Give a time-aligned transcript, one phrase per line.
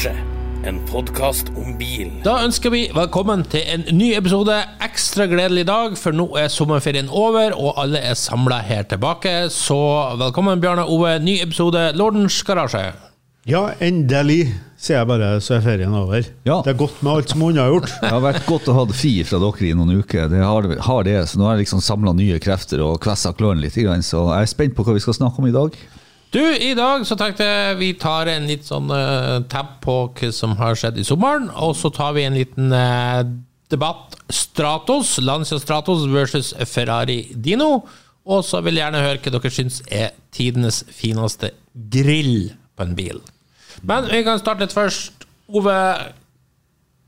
[0.00, 0.22] Garasje.
[0.64, 2.08] En podkast om bil.
[2.24, 4.54] Da ønsker vi velkommen til en ny episode.
[4.80, 9.50] Ekstra gledelig dag, for nå er sommerferien over, og alle er samla her tilbake.
[9.52, 9.76] Så
[10.20, 11.18] velkommen, Bjarne Ove.
[11.20, 12.94] Ny episode Lordens garasje.
[13.48, 16.24] Ja, endelig, sier jeg bare, så er ferien over.
[16.48, 16.62] Ja.
[16.64, 17.92] Det er godt med alt som hun har gjort.
[18.00, 20.32] Det har vært godt å ha det fri fra dere i noen uker.
[20.32, 23.66] Det har, har det, så Nå har jeg liksom samla nye krefter og kvessa klørne
[23.66, 23.76] litt.
[23.76, 25.76] grann, Så jeg er spent på hva vi skal snakke om i dag.
[26.30, 30.28] Du, i dag så tenkte jeg vi tar en litt sånn uh, tab på hva
[30.34, 33.24] som har skjedd i sommeren, og så tar vi en liten uh,
[33.70, 34.14] debatt.
[34.30, 37.80] Stratos, Lancia Stratos versus Ferrari Dino.
[38.30, 41.50] Og så vil jeg gjerne høre hva dere syns er tidenes fineste
[41.90, 43.18] grill på en bil.
[43.82, 45.26] Men vi kan starte litt først.
[45.50, 45.74] Ove,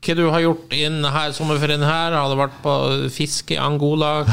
[0.03, 0.73] hva du har gjort
[1.15, 2.11] her sommerferien her?
[2.11, 2.73] Har du vært på
[3.13, 4.25] fiske i Angola?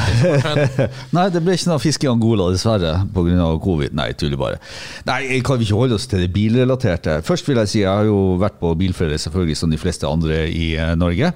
[1.15, 3.47] Nei, det ble ikke noe fiske i Angola, dessverre, pga.
[3.63, 3.95] covid.
[3.95, 4.59] Nei, tuller bare.
[5.07, 7.21] Nei, kan vi ikke holde oss til det bilrelaterte?
[7.23, 10.41] Først vil jeg si jeg har jo vært på bilferie, selvfølgelig, som de fleste andre
[10.49, 11.31] i eh, Norge.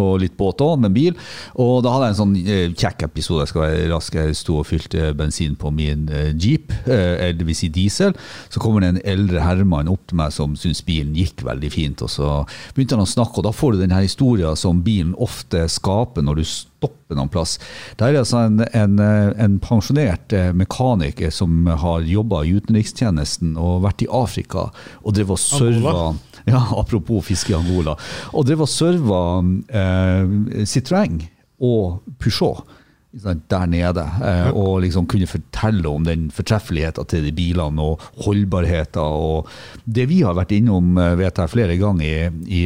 [0.00, 1.12] Og litt båt òg, men bil.
[1.60, 3.44] Og da hadde jeg en sånn eh, kjekk episode.
[3.44, 4.16] Jeg skal være rask.
[4.16, 8.16] Jeg sto og fylte bensin på min eh, jeep, eller vil si diesel.
[8.48, 12.04] Så kommer det en eldre herremann opp til meg som syntes bilen gikk veldig fint.
[12.04, 12.32] Og så
[12.72, 16.40] begynte han å snakke, og da får du denne historien som bilen ofte skaper når
[16.40, 17.56] du stopper noen plass.
[17.98, 23.82] Det er altså en, en, en pensjonert eh, mekaniker som har jobba i utenrikstjenesten og
[23.86, 24.68] vært i Afrika
[25.02, 26.14] og drev og serva
[26.44, 27.94] ja, Apropos fiske i Angola.
[28.36, 31.22] Og drev og serva eh, Citroën
[31.64, 32.64] og Peugeot
[33.22, 39.00] der nede, eh, og liksom kunne fortelle om den fortreffeligheten til de bilene og holdbarheten.
[39.00, 39.48] og
[39.84, 42.62] Det vi har vært innom eh, vet jeg, flere ganger i, i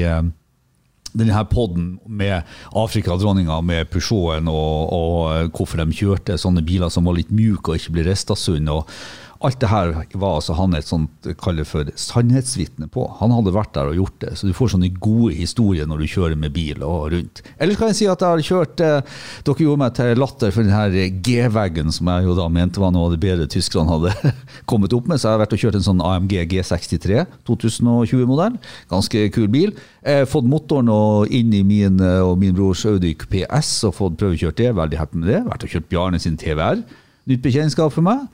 [1.14, 2.42] denne her podden med
[2.76, 7.80] Afrikadronninga med Peugeoten og, og hvorfor de kjørte sånne biler som var litt mjuke og
[7.80, 8.68] ikke ble rista sunn.
[8.72, 8.90] og
[9.38, 13.04] Alt det her var altså han et sånt kaller for sannhetsvitne på.
[13.20, 16.08] Han hadde vært der og gjort det, så du får sånne gode historier når du
[16.10, 17.42] kjører med bil og rundt.
[17.62, 20.66] Ellers kan jeg si at jeg har kjørt eh, Dere gjorde meg til latter for
[20.66, 24.34] den her G-veggen som jeg jo da mente var noe av det bedre tyskerne hadde
[24.70, 25.22] kommet opp med.
[25.22, 28.58] Så jeg har vært og kjørt en sånn AMG G63 2020-modell.
[28.90, 29.74] Ganske kul bil.
[30.02, 34.18] Eh, fått motoren og inn i min eh, og min brors Audi PS og fått
[34.18, 34.74] prøvekjørt det.
[34.82, 35.44] Veldig happy med det.
[35.46, 36.82] Vært og kjørt Bjarne sin TVR.
[37.30, 38.26] Nytt bekjentskap for meg.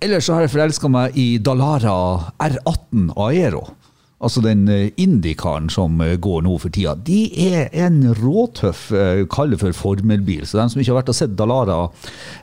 [0.00, 1.92] Ellers så har jeg forelska meg i Dalara
[2.40, 3.66] R18 Aero.
[4.20, 6.94] Altså den eh, Indicaren som eh, går nå for tida.
[7.04, 10.46] De er en råtøff, eh, kall det for formelbil.
[10.48, 11.78] Så de som ikke har vært og sett Dalara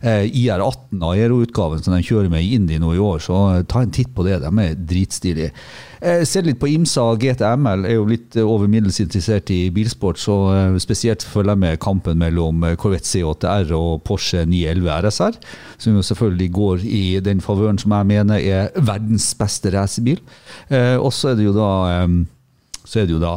[0.01, 3.93] eh, IR18 Aero-utgaven som de kjører med i Indy nå i år, så ta en
[3.93, 4.39] titt på det.
[4.45, 5.53] De er dritstilige.
[6.01, 10.19] Eh, ser litt på Imsa GTML, er jo litt eh, over middels interessert i bilsport,
[10.21, 15.39] så eh, spesielt følger jeg med kampen mellom Corvette C8R og Porsche 911 RSR,
[15.81, 20.21] som jo selvfølgelig går i den favøren som jeg mener er verdens beste racerbil.
[21.01, 21.69] Og så er det jo da
[22.87, 23.33] så er det jo da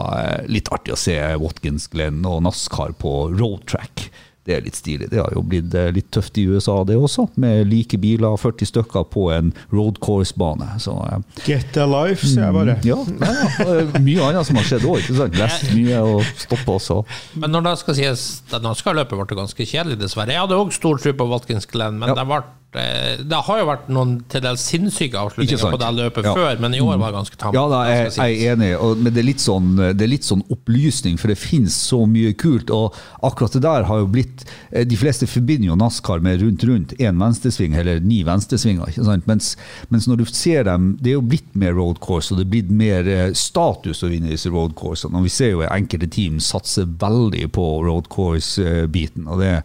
[0.50, 4.08] litt artig å se Watkins Glenn og NASCAR på road track.
[4.50, 5.06] Det er litt stilig.
[5.12, 8.66] Det har jo blitt eh, litt tøft i USA, det også, med like biler, 40
[8.72, 10.66] stykker på en road course-bane.
[10.74, 12.76] Eh, Get a life, sier jeg bare.
[12.82, 14.00] ja, ja, ja.
[14.02, 15.06] mye annet som har skjedd òg.
[15.38, 17.00] Lest mye og stoppa også.
[17.38, 20.34] Men når det skal sies, det norske løpet ble ganske kjedelig, dessverre.
[20.34, 22.16] Jeg hadde òg stor tro på Watkins Glenn, men Ja.
[22.18, 22.40] det, ble,
[22.80, 26.34] eh, det har jo vært noen til dels sinnssyke avslutninger på det løpet Ja.
[26.34, 27.54] før, men i år var det ganske tamt.
[27.54, 30.26] Ja, da, jeg, jeg er enig, og, men det er, litt sånn, det er litt
[30.26, 32.70] sånn opplysning, for det finnes så mye kult.
[32.74, 34.39] Og akkurat det der har jo blitt
[34.70, 38.88] eh, De fleste forbinder jo NASCAR med rundt rundt én venstresving eller ni venstresvinger.
[38.90, 39.26] ikke sant?
[39.30, 39.56] Mens,
[39.88, 42.52] mens når du ser dem, det er jo blitt mer road course, og det er
[42.56, 45.16] blitt mer eh, status å vinne disse road coursene.
[45.18, 49.28] Og vi ser jo enkelte team satser veldig på road course-biten.
[49.28, 49.56] og det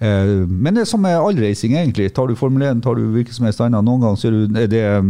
[0.00, 2.12] eh, men det er som med all racing, egentlig.
[2.14, 3.84] Tar du Formel 1, tar du hvilken som helst annen.
[3.84, 4.32] Noen ganger så
[4.64, 5.00] er det eh,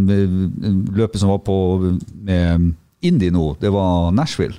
[0.96, 1.56] løpet som var på
[2.26, 4.58] med Indy nå, det var Nashville.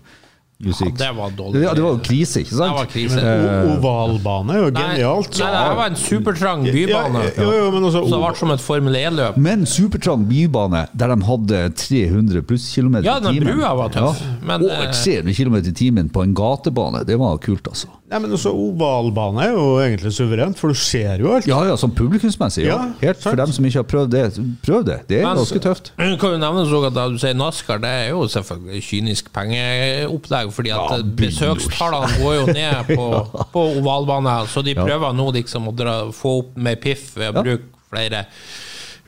[0.61, 1.63] Ja, det var dårlig.
[1.63, 2.72] Ja, det var jo krise, ikke sant?
[2.72, 3.22] Det var krise.
[3.22, 5.40] Men ovalbane er jo genialt.
[5.41, 7.23] nei, det var en supertrang bybane.
[7.25, 9.37] Ja, jo, jo, men altså, Så det ble som et Formel 1-løp.
[9.41, 14.61] Men supertrang bybane der de hadde 300 pluss kilometer Ja, den brua var tøff, men,
[14.67, 17.90] og eh, 300 km i timen på en gatebane, det var kult, altså.
[18.11, 21.46] Nei, men også Ovalbane er jo egentlig suverent, for du ser jo alt.
[21.47, 22.66] Ja, ja, sånn publikumsmessig.
[22.67, 22.75] Ja.
[22.75, 24.23] Ja, Helt For dem som ikke har prøvd det,
[24.66, 24.97] prøv det.
[25.07, 25.93] Det er Men- ganske tøft.
[25.96, 30.72] Kan jo nevnes at da du sier NASCAR, det er jo selvfølgelig kynisk pengeopplegg, fordi
[30.76, 33.08] at Ja, eh, besøkstallene går jo ned på,
[33.53, 37.40] på ovalbane, så de prøver nå liksom å dra, få opp med piff ved å
[37.42, 37.44] Ja.
[37.44, 38.26] bruke flere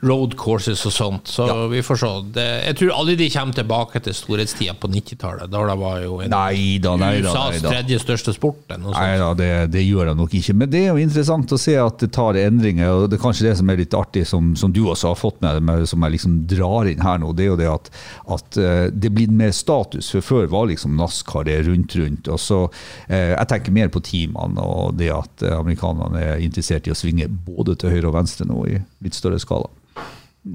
[0.04, 1.30] road courses og sånt.
[1.30, 2.10] Så vi får se.
[2.34, 5.50] Det, jeg tror aldri de kommer tilbake til storhetstida på 90-tallet.
[5.52, 7.32] Da det var jo en Nei da, nei da.
[7.32, 8.62] USAs Nei tredje største sport.
[8.74, 10.56] Nei da, det, det gjør det nok ikke.
[10.60, 12.90] Men det er jo interessant å se at det tar endringer.
[12.92, 15.40] og Det er kanskje det som er litt artig, som, som du også har fått
[15.44, 17.32] med deg, som jeg liksom drar inn her nå.
[17.36, 17.92] Det er jo det at,
[18.38, 20.12] at eh, det blir mer status.
[20.14, 22.28] For før var liksom NASCAR det rundt rundt.
[22.28, 22.60] og så
[23.08, 26.98] eh, Jeg tenker mer på teamene og det at eh, amerikanerne er interessert i å
[26.98, 29.70] svinge både til høyre og venstre nå i litt større skala.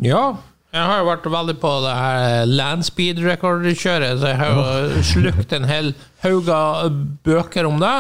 [0.06, 0.24] Ja,
[0.70, 5.66] jeg har jo vært veldig på det her landspeed-rekordkjøret, så jeg har jo slukt en
[5.66, 6.92] hel haug av
[7.26, 7.94] bøker om det.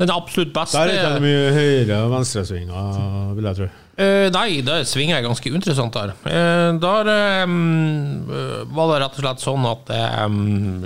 [0.00, 3.04] Den absolutt beste Der er ikke det mye høyre- og venstresvinger,
[3.36, 3.68] vil jeg tro.
[3.98, 6.12] Uh, nei, det svinger jeg ganske interessant der.
[6.26, 7.08] Uh, der
[7.46, 8.26] um,
[8.74, 10.84] var det rett og slett sånn at jeg um,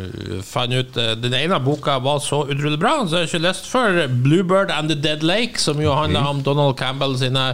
[0.48, 3.68] fant ut uh, Den ene boka var så utrolig bra, så jeg har ikke lest
[3.72, 7.50] før 'Bluebird and the Dead Lake', som jo handler om Donald Campbell sine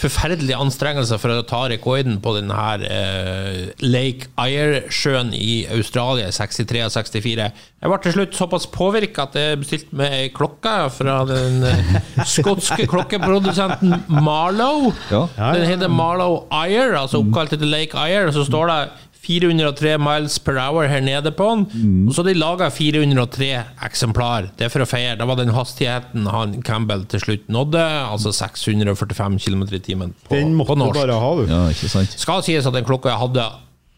[0.00, 6.82] forferdelige anstrengelser for å ta rekorden på denne her eh, Lake Eyre-sjøen i Australia 63
[6.86, 7.46] og 64.
[7.84, 11.96] Jeg ble til slutt såpass påvirka at jeg bestilte meg ei klokke fra den eh,
[12.34, 14.90] skotske klokkeprodusenten Marlow.
[15.12, 15.26] Ja.
[15.54, 18.30] Den heter Marlow Eyre, altså oppkalt etter Lake Eyre.
[18.32, 18.80] Og så står det
[19.24, 21.64] 403 miles per hour her nede på den.
[22.08, 23.50] Og så har de laga 403
[23.88, 24.50] eksemplar.
[24.58, 25.16] Det er for å feire.
[25.20, 27.82] Det var den hastigheten han Campbell til slutt nådde,
[28.12, 31.00] altså 645 km i timen på, Den måtte du norsk.
[31.00, 31.44] bare ha, du.
[31.50, 32.16] Ja, ikke sant?
[32.20, 33.44] Skal sies at den klokka jeg hadde,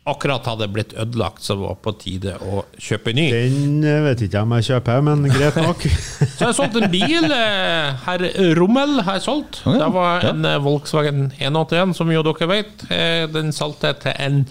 [0.06, 3.24] akkurat hadde blitt ødelagt, så det var på tide å kjøpe ny.
[3.34, 5.82] Den eh, vet ikke om jeg kjøper, men greit nok.
[6.36, 7.26] Så jeg har solgt en bil.
[7.26, 8.22] eh, Herr
[8.54, 9.58] Rommel har jeg solgt.
[9.66, 12.86] Ja, Det var en eh, Volkswagen 181, som jo dere vet.
[13.34, 14.44] Den solgte jeg til en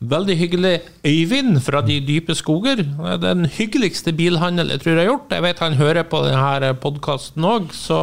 [0.00, 0.74] veldig hyggelig
[1.06, 2.84] Øyvind fra De dype skoger.
[3.00, 5.32] Er Den hyggeligste bilhandel jeg tror jeg har gjort.
[5.32, 7.98] Jeg vet han hører på denne podkasten òg, så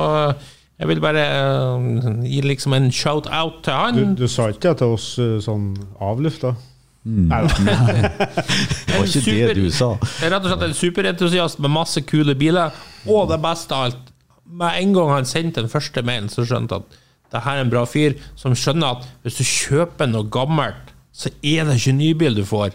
[0.80, 4.00] jeg vil bare eh, gi liksom en shout-out til han.
[4.16, 6.56] Du, du sa ikke det til oss eh, sånn avlufta?
[7.04, 7.54] Nei da.
[8.88, 9.94] Det var ikke det du sa.
[10.22, 12.74] Jeg er rett og slett en superentusiast med masse kule biler.
[13.10, 14.12] Og det beste av alt,
[14.48, 17.00] med en gang han sendte den første mailen, så skjønte han at
[17.34, 21.30] det her er en bra fyr som skjønner at hvis du kjøper noe gammelt, så
[21.46, 22.74] er det ikke nybil du får.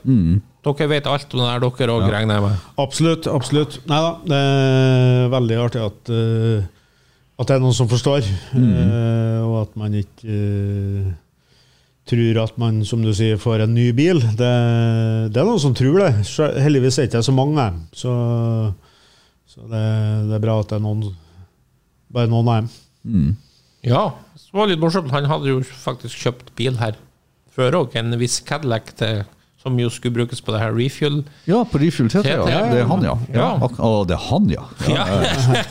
[0.69, 2.67] Dere vet alt om det her, dere òg, regner jeg med.
[2.79, 3.27] Absolutt.
[3.31, 3.79] absolutt.
[3.91, 6.69] Nei da, det er veldig artig at, eh,
[7.39, 11.09] at det er noen som forstår, eh, og at man ikke uh,
[12.09, 14.23] tror at man, som du sier, får en ny bil.
[14.23, 14.53] Det,
[15.35, 16.13] det er noen som tror det.
[16.63, 17.67] Heldigvis er det ikke så mange.
[17.91, 18.15] Så,
[19.51, 19.83] så det,
[20.31, 21.11] det er bra at det er noen,
[22.15, 22.71] bare noen av dem.
[23.87, 24.07] Ja,
[24.39, 25.11] det var litt morsomt.
[25.15, 26.97] Han hadde jo faktisk kjøpt bil her
[27.59, 29.25] før òg, en viss Cadillac til,
[29.59, 31.21] som jo skulle brukes på det her refuel.
[31.51, 32.45] Ja, på Refuel TT, ja.
[32.47, 32.61] Ja.
[32.71, 33.17] Det er han, ja.
[33.35, 33.49] ja.
[33.59, 33.71] Ja.
[33.83, 34.67] Å, det er han, ja.
[34.87, 35.07] Ja,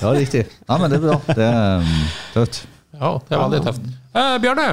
[0.04, 0.12] Ja.
[0.18, 0.44] riktig.
[0.68, 1.22] Ja, men det er bra.
[1.32, 1.94] Det er um,
[2.36, 2.66] tøft.
[2.98, 3.88] Ja, det er veldig tøft.
[4.18, 4.66] Eh, Bjarne,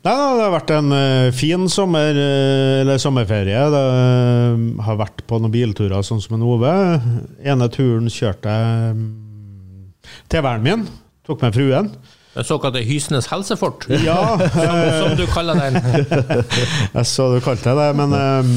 [0.00, 3.64] Nei, det har vært en eh, fin sommer, eh, eller sommerferie.
[3.74, 6.72] Det eh, har vært på noen bilturer, sånn som en Ove.
[7.44, 9.10] ene turen kjørte jeg mm,
[10.32, 10.86] til verden min.
[11.28, 11.90] Tok med fruen.
[12.38, 15.78] Det såkalte Hysenes helsefort, Ja, som, som du kaller den.
[16.96, 17.88] jeg så du kalte det det.
[17.98, 18.52] Men eh,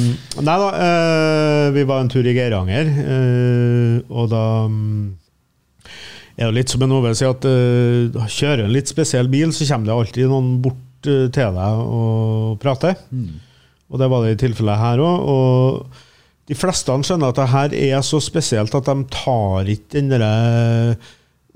[0.46, 5.08] nei da, eh, vi var en tur i Geiranger, eh, og da mm,
[6.38, 9.68] er det litt som en Ove sier, at uh, kjører en litt spesiell bil, så
[9.68, 12.96] kommer det alltid noen bort til deg og prater.
[13.92, 15.26] Og det var det i tilfellet her òg.
[15.34, 20.14] Og de fleste skjønner at det her er så spesielt at de tar ikke den
[20.14, 20.96] derre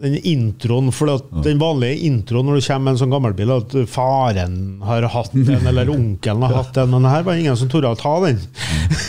[0.02, 3.76] den introen, for at den vanlige introen når du kommer med en sånn gammelbil, at
[3.92, 7.94] faren har hatt en, eller onkelen har hatt en, men her var ingen som torde
[7.94, 8.42] å ta den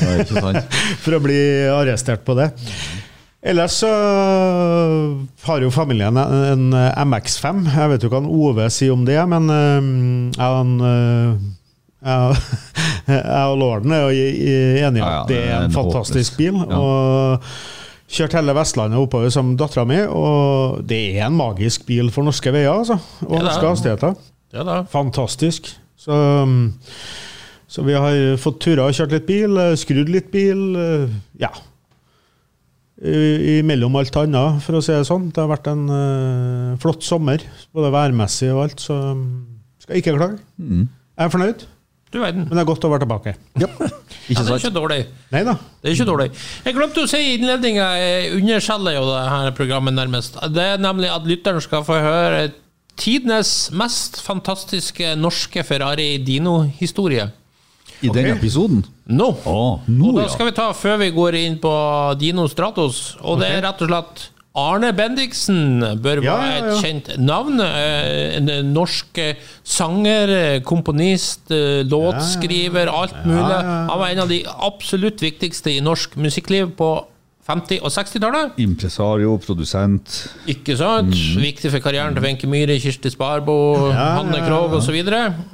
[1.02, 1.40] for å bli
[1.72, 2.52] arrestert på det.
[3.46, 3.90] Ellers så
[5.46, 7.60] har jo familien en, en MX5.
[7.76, 9.90] Jeg vet jo hva Ove sier om det, men eh,
[10.34, 11.30] jeg, han, eh,
[13.12, 14.26] jeg, og lorden er jo
[14.88, 16.58] enige om at det er en en fantastisk bil.
[16.58, 17.46] Og
[18.08, 22.52] kjørt hele Vestlandet oppover som dattera mi, og det er en magisk bil for norske
[22.54, 22.98] veier, altså.
[23.26, 23.70] Og Ja, norske det.
[23.70, 24.16] hastigheter.
[24.54, 24.76] Ja da.
[24.92, 25.72] Fantastisk.
[25.98, 26.14] Så,
[27.66, 30.76] så vi har fått turer og kjørt litt bil, eh, skrudd litt bil.
[30.76, 31.08] eh,
[31.40, 31.50] Ja.
[33.02, 35.26] I- Imellom alt annet, for å si det sånn.
[35.30, 37.42] Det har vært en uh, flott sommer,
[37.74, 38.96] både værmessig og alt, så
[39.82, 40.38] skal skal ikke klage.
[40.58, 40.86] Mm.
[41.18, 41.66] Jeg er fornøyd,
[42.16, 42.46] Du verden.
[42.48, 43.36] men det er godt å være tilbake.
[43.60, 43.68] Ja,
[44.26, 45.00] Ikke det er ikke dårlig.
[45.34, 45.52] Nei da.
[45.82, 46.28] Det er ikke dårlig.
[46.64, 50.38] Jeg glemte å si i innledninga, jeg underskjeller jo det her programmet nærmest.
[50.56, 52.46] Det er nemlig at lytteren skal få høre
[52.96, 57.28] tidenes mest fantastiske norske Ferrari Dino-historie.
[58.04, 58.38] I den Ok.
[58.38, 58.82] episoden?
[59.08, 59.28] Nå.
[59.46, 61.72] Å, nå, Og da skal vi ta før vi går inn på
[62.20, 64.24] Dino Stratos, og det er rett og slett
[64.56, 67.60] Arne Bendiksen bør Ja, være et kjent navn.
[67.60, 69.34] Eh, En norsk eh,
[69.64, 73.58] sanger, eh, komponist, eh, låtskriver, alt mulig.
[73.90, 76.90] Han var en av de absolutt viktigste i norsk musikkliv på
[77.46, 78.56] 50- og 60-tallet.
[78.58, 80.16] Impresario, produsent.
[80.50, 81.14] Ikke sant?
[81.38, 83.54] Viktig for karrieren til Wenche Myhre, Kirsti Sparbo,
[83.94, 84.96] Hanne ja, ja, Krogh osv.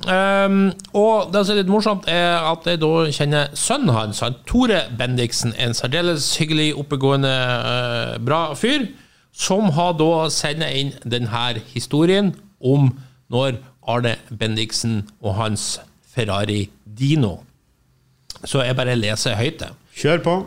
[0.09, 0.57] Um,
[0.97, 4.87] og det som er litt morsomt, er at jeg da kjenner sønnen hans, han Tore
[4.99, 8.89] Bendiksen, en særdeles hyggelig, oppegående, uh, bra fyr,
[9.37, 11.45] som har da sendt inn denne
[11.75, 12.89] historien om
[13.33, 15.77] når Arne Bendiksen og hans
[16.15, 17.43] Ferrari Dino.
[18.45, 19.73] Så jeg bare leser høyt det.
[19.97, 20.41] Kjør på.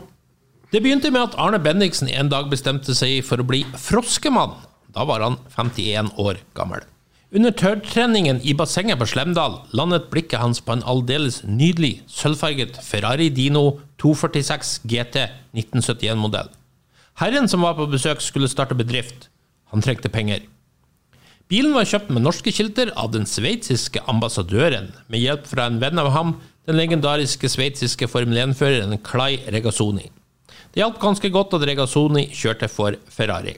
[0.74, 4.56] Det begynte med at Arne Bendiksen en dag bestemte seg for å bli froskemann.
[4.90, 6.82] Da var han 51 år gammel.
[7.36, 13.28] Under tørrtreningen i bassenget på Slemdal landet blikket hans på en aldeles nydelig sølvfarget Ferrari
[13.34, 15.22] Dino 246 GT
[15.54, 16.50] 1971-modell.
[17.22, 19.30] Herren som var på besøk, skulle starte bedrift.
[19.70, 20.42] Han trengte penger.
[21.46, 26.02] Bilen var kjøpt med norske kilter av den sveitsiske ambassadøren, med hjelp fra en venn
[26.02, 30.10] av ham, den legendariske sveitsiske Formel 1-føreren Clay Regazzoni.
[30.76, 33.54] Det hjalp ganske godt at Regazzoni kjørte for Ferrari.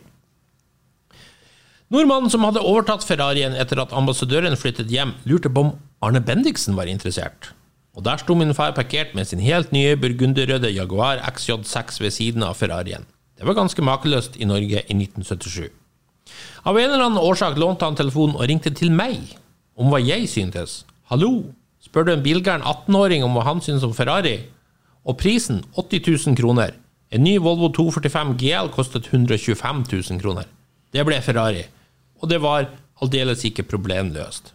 [1.91, 6.79] Nordmannen som hadde overtatt Ferrarien etter at ambassadøren flyttet hjem, lurte på om Arne Bendiksen
[6.79, 7.51] var interessert.
[7.99, 12.47] Og der sto min far parkert med sin helt nye burgunderrøde Jaguar XJ6 ved siden
[12.47, 13.03] av Ferrarien.
[13.35, 15.67] Det var ganske makeløst i Norge i 1977.
[16.71, 19.35] Av en eller annen årsak lånte han telefonen og ringte til meg
[19.75, 20.85] om hva jeg syntes.
[21.11, 21.49] Hallo,
[21.83, 24.45] spør du en bilgæren 18-åring om hva han synes om Ferrari?
[25.03, 26.79] Og prisen 80 000 kroner.
[27.09, 30.45] En ny Volvo 245 GL kostet 125 000 kroner.
[30.93, 31.65] Det ble Ferrari,
[32.21, 32.69] og det var
[33.01, 34.53] aldeles ikke problemløst.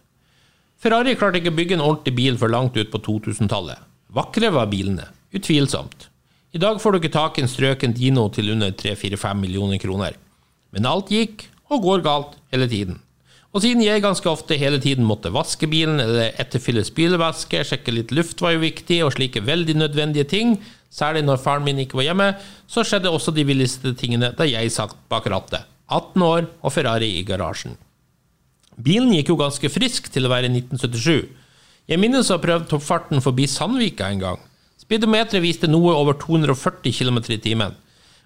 [0.78, 3.80] Ferrari klarte ikke å bygge en ordentlig bil før langt ut på 2000-tallet.
[4.14, 6.10] Vakre var bilene, utvilsomt.
[6.54, 10.14] I dag får du ikke tak i en strøken Dino til under 3-4-5 millioner kroner.
[10.70, 13.00] Men alt gikk, og går galt, hele tiden.
[13.54, 18.14] Og siden jeg ganske ofte hele tiden måtte vaske bilen eller etterfylle spylevæske, sjekke litt
[18.14, 20.56] luft var jo viktig, og slike veldig nødvendige ting,
[20.94, 22.28] særlig når faren min ikke var hjemme,
[22.70, 25.66] så skjedde også de villeste tingene da jeg satt bak rattet.
[25.90, 27.74] 18 år og Ferrari i garasjen.
[28.80, 31.28] Bilen gikk jo ganske frisk til å være 1977.
[31.90, 34.38] Jeg minnes å ha prøvd toppfarten forbi Sandvika en gang.
[34.80, 37.74] Speedometeret viste noe over 240 km i timen.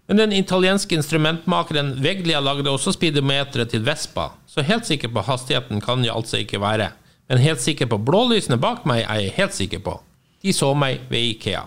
[0.08, 5.82] Men den italienske instrumentmakeren Veglia lagde også speedometeret til Vespa, så helt sikker på hastigheten
[5.84, 6.92] kan jeg altså ikke være.
[7.28, 9.98] Men helt sikker på blålysene bak meg er jeg helt sikker på.
[10.40, 11.66] De så meg ved Ikea.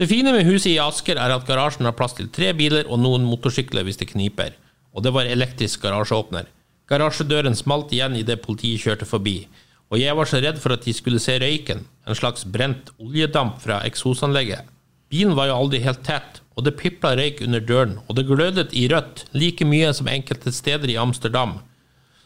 [0.00, 3.00] Det fine med huset i Asker er at garasjen har plass til tre biler og
[3.02, 4.54] noen motorsykler hvis det kniper.
[4.96, 6.48] Og det var elektrisk garasjeåpner.
[6.88, 9.46] Garasjedøren smalt igjen idet politiet kjørte forbi,
[9.92, 13.60] og jeg var så redd for at de skulle se røyken, en slags brent oljedamp
[13.60, 14.64] fra eksosanlegget.
[15.12, 18.72] Bilen var jo aldri helt tett, og det pipla røyk under døren, og det glødet
[18.76, 21.58] i rødt, like mye som enkelte steder i Amsterdam.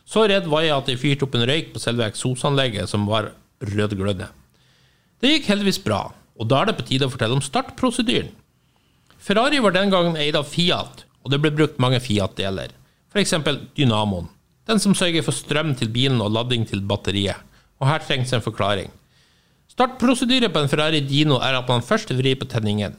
[0.07, 3.33] Så redd var jeg at jeg fyrte opp en røyk på selve eksosanlegget, som var
[3.63, 4.31] rødglødende.
[5.23, 6.05] Det gikk heldigvis bra,
[6.37, 8.33] og da er det på tide å fortelle om startprosedyren.
[9.17, 12.75] Ferrari var den gangen eid av Fiat, og det ble brukt mange Fiat-deler.
[13.11, 13.35] F.eks.
[13.77, 14.29] dynamoen,
[14.69, 17.41] den som sørger for strøm til bilen og ladding til batteriet.
[17.81, 18.93] Og her trengs en forklaring.
[19.73, 22.95] Startprosedyre på en Ferrari Dino er at man først vrir på tenningen.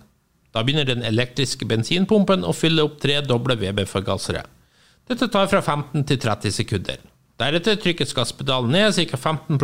[0.53, 4.43] Da begynner den elektriske bensinpumpen å fylle opp tre doble VB-forgassere.
[5.07, 7.01] Dette tar fra 15 til 30 sekunder.
[7.37, 9.17] Deretter trykkes gasspedalen ned ca.
[9.17, 9.59] 15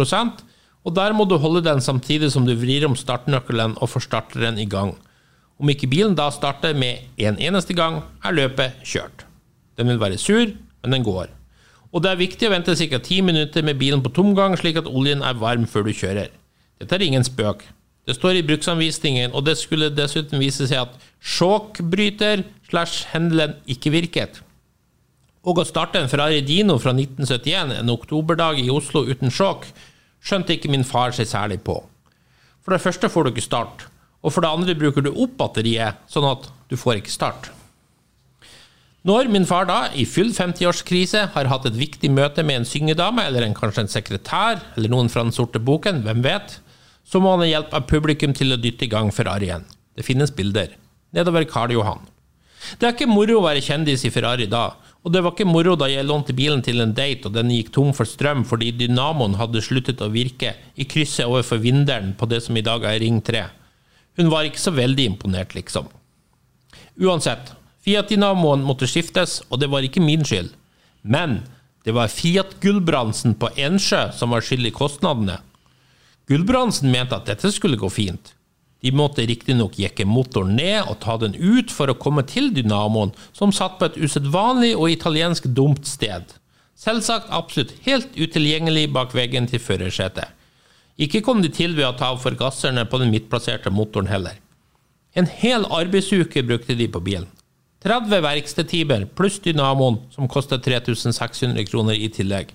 [0.84, 4.60] og der må du holde den samtidig som du vrir om startnøkkelen og får starteren
[4.60, 4.94] i gang.
[5.60, 9.24] Om ikke bilen da starter med en eneste gang, er løpet kjørt.
[9.80, 10.52] Den vil være sur,
[10.84, 11.32] men den går.
[11.94, 13.00] Og det er viktig å vente ca.
[13.00, 16.34] ti minutter med bilen på tomgang, slik at oljen er varm før du kjører.
[16.82, 17.64] Dette er ingen spøk.
[18.04, 23.94] Det står i bruksanvisningen, og det skulle dessuten vise seg at sjokkbryter slash hendelen ikke
[23.94, 24.42] virket.
[25.48, 29.70] Og å starte en Ferrari Dino fra 1971 en oktoberdag i Oslo uten sjokk,
[30.24, 31.82] skjønte ikke min far seg særlig på.
[32.64, 33.88] For det første får du ikke start,
[34.24, 37.52] og for det andre bruker du opp batteriet, sånn at du får ikke start.
[39.04, 43.26] Når min far da, i full 50-årskrise, har hatt et viktig møte med en syngedame,
[43.28, 46.56] eller en, kanskje en sekretær, eller noen fra den sorte boken, hvem vet,
[47.04, 49.68] så må han ha hjelp av publikum til å dytte i gang Ferrarien.
[50.00, 50.72] Det finnes bilder.
[51.14, 52.08] Nedover Karl Johan.
[52.80, 54.70] Det er ikke moro å være kjendis i Ferrari da,
[55.04, 57.74] og det var ikke moro da jeg lånte bilen til en date og den gikk
[57.76, 62.40] tom for strøm fordi dynamoen hadde sluttet å virke i krysset overfor vinderen på det
[62.46, 63.44] som i dag er Ring 3.
[64.20, 65.90] Hun var ikke så veldig imponert, liksom.
[67.02, 67.52] Uansett,
[67.84, 70.54] Fiat-dynamoen måtte skiftes, og det var ikke min skyld.
[71.04, 71.42] Men
[71.84, 75.42] det var Fiat Gulbrandsen på Ensjø som var skyld i kostnadene.
[76.32, 78.32] Gulbrandsen mente at dette skulle gå fint.
[78.84, 83.14] De måtte riktignok jekke motoren ned og ta den ut for å komme til dynamoen,
[83.32, 86.36] som satt på et usedvanlig og italiensk dumt sted.
[86.76, 90.28] Selvsagt absolutt helt utilgjengelig bak veggen til førersetet.
[91.00, 94.36] Ikke kom de til ved å ta av forgasserne på den midtplasserte motoren heller.
[95.16, 97.30] En hel arbeidsuke brukte de på bilen.
[97.84, 102.52] 30 verkstedtimer pluss dynamoen, som kostet 3600 kroner i tillegg.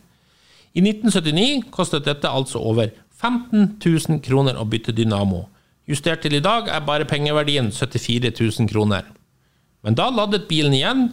[0.77, 5.47] I 1979 kostet dette altså over 15 000 kroner å bytte dynamo.
[5.89, 9.07] Justert til i dag er bare pengeverdien 74 000 kroner.
[9.83, 11.09] Men da ladet bilen igjen,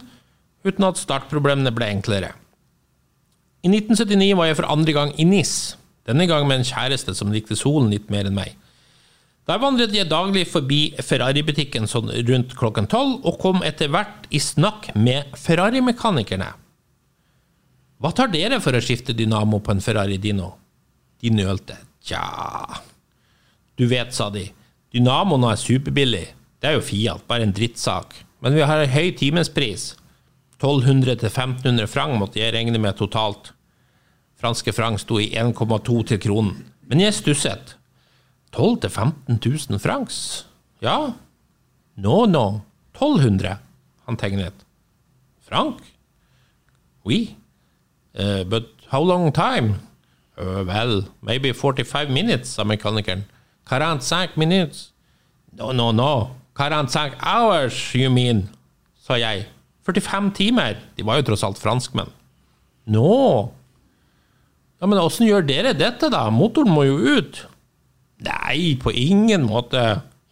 [0.66, 2.34] uten at startproblemene ble enklere.
[3.64, 7.32] I 1979 var jeg for andre gang i NIS, denne gang med en kjæreste som
[7.34, 8.52] likte solen litt mer enn meg.
[9.46, 14.42] Der vandret jeg daglig forbi Ferrari-butikken sånn rundt klokken tolv, og kom etter hvert i
[14.42, 16.50] snakk med Ferrari-mekanikerne.
[18.02, 20.50] Hva tar dere for å skifte dynamo på en Ferrari Dino?
[21.22, 21.78] De nølte.
[22.06, 22.22] Tja
[23.78, 24.44] Du vet, sa de,
[24.96, 26.24] dynamoen er superbillig.
[26.60, 28.14] Det er jo Fiat, bare en drittsak.
[28.40, 29.94] Men vi har en høy timespris.
[30.62, 33.52] 1200-1500 franc måtte jeg regne med totalt.
[34.40, 36.64] Franske franc sto i 1,2 til kronen.
[36.88, 37.76] Men jeg stusset.
[38.56, 40.46] 12 000-15 000 francs?
[40.80, 41.12] Ja.
[41.96, 42.62] No, no.
[42.96, 43.58] 1200.
[44.08, 44.64] Han tegnet.
[45.44, 45.82] Frank?
[47.04, 47.36] Oui.
[48.16, 49.76] Uh, but how long time?
[50.38, 53.24] Uh, well, maybe 45 minutes, sa mekanikeren.
[53.66, 54.78] 45 minutter?
[55.56, 56.36] No, no, no.
[56.56, 58.48] 45 hours, you mean,
[59.02, 59.46] sa jeg.
[59.86, 60.78] 45 timer.
[60.96, 62.10] De var jo tross alt franskmenn.
[62.90, 63.10] Nå?
[64.80, 66.26] Ja, men åssen gjør dere dette, da?
[66.30, 67.42] Motoren må jo ut.
[68.26, 69.82] Nei, på ingen måte.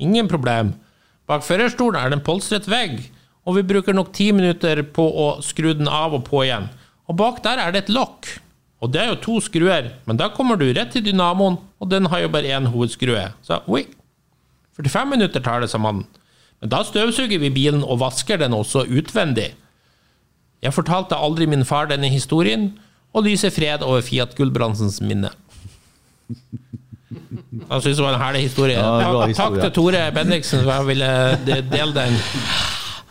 [0.02, 0.74] Ingen problem.
[1.28, 2.98] Bak førerstolen er det en polstret vegg,
[3.48, 6.68] og vi bruker nok ti minutter på å skru den av og på igjen.
[7.08, 8.28] Og bak der er det et lokk.
[8.84, 12.10] Og det er jo to skruer, men da kommer du rett til dynamoen, og den
[12.12, 13.22] har jo bare én hovedskrue.
[13.46, 13.86] Så oi.
[14.76, 16.04] 45 minutter tar det, sa mannen.
[16.60, 19.54] Men da støvsuger vi bilen og vasker den også utvendig.
[20.64, 22.74] Jeg fortalte aldri min far denne historien,
[23.14, 25.30] og lyser fred over Fiat Gulbrandsens minne.
[26.28, 28.76] Jeg syntes det var en herlig historie.
[28.76, 29.62] Ja, bra Takk historie.
[29.62, 31.10] til Tore Bendiksen for at jeg ville
[31.70, 32.20] dele den.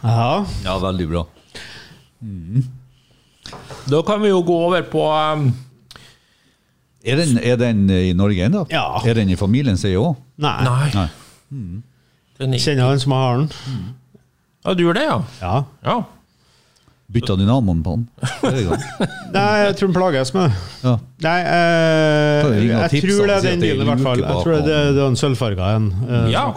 [0.04, 0.44] Ja.
[0.66, 1.26] Ja, veldig bra.
[3.92, 5.50] Da kan vi jo gå over på um,
[7.04, 8.66] Er den, er den i Norge ennå?
[8.72, 8.86] Ja.
[9.06, 10.16] Er den i familien sin òg?
[10.40, 10.56] Nei.
[10.64, 10.90] Nei.
[10.96, 11.08] Nei.
[12.40, 13.50] Den er, Kjenner han som har den?
[14.66, 15.18] ja, du gjør det, ja?
[15.44, 15.56] Ja.
[15.84, 15.98] Ja.
[17.14, 18.06] Bytta dynamoen på den?
[19.36, 20.56] Nei, jeg tror den plages med.
[20.82, 20.94] Ja.
[21.28, 24.24] Nei, eh, jeg tror det er den bilen, i hvert fall.
[24.24, 25.92] Jeg tror det, det er den sølvfarga en.
[26.08, 26.48] eh, ja.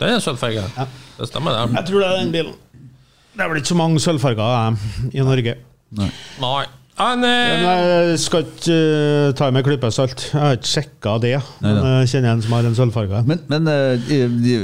[0.00, 0.62] Den er sølvfarge.
[1.18, 1.76] Det stemmer, det.
[1.80, 2.54] Jeg tror det er den bilen.
[3.36, 5.56] Det er vel ikke så mange sølvfarger eh, i Norge.
[5.94, 6.64] Nei.
[6.96, 10.22] Han, Men eh, jeg skal ikke uh, ta med klype salt.
[10.32, 11.34] Jeg har ikke sjekka det.
[11.60, 13.20] Men jeg kjenner en som har en sølvfarge.
[13.28, 14.20] Men, men uh, det,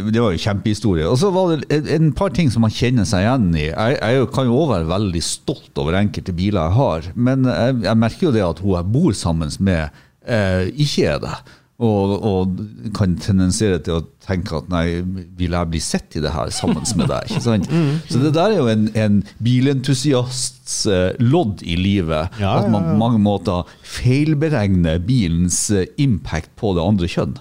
[0.09, 1.05] det var jo kjempehistorie.
[1.11, 3.67] Og så var det en- par ting som man kjenner seg igjen i.
[3.69, 7.77] Jeg, jeg kan jo også være veldig stolt over enkelte biler jeg har, men jeg,
[7.85, 11.37] jeg merker jo det at hun jeg bor sammen med, uh, ikke er det.
[11.83, 12.61] Og, og
[12.95, 15.01] kan tendensere til å tenke at nei,
[15.39, 17.27] vil jeg bli sett i det her sammen med deg?
[17.27, 17.67] ikke sant?
[18.11, 22.39] Så det der er jo en, en bilentusiasts eh, lodd i livet.
[22.43, 27.35] Ja, at man på mange måter feilberegner bilens eh, impact på det andre kjønn.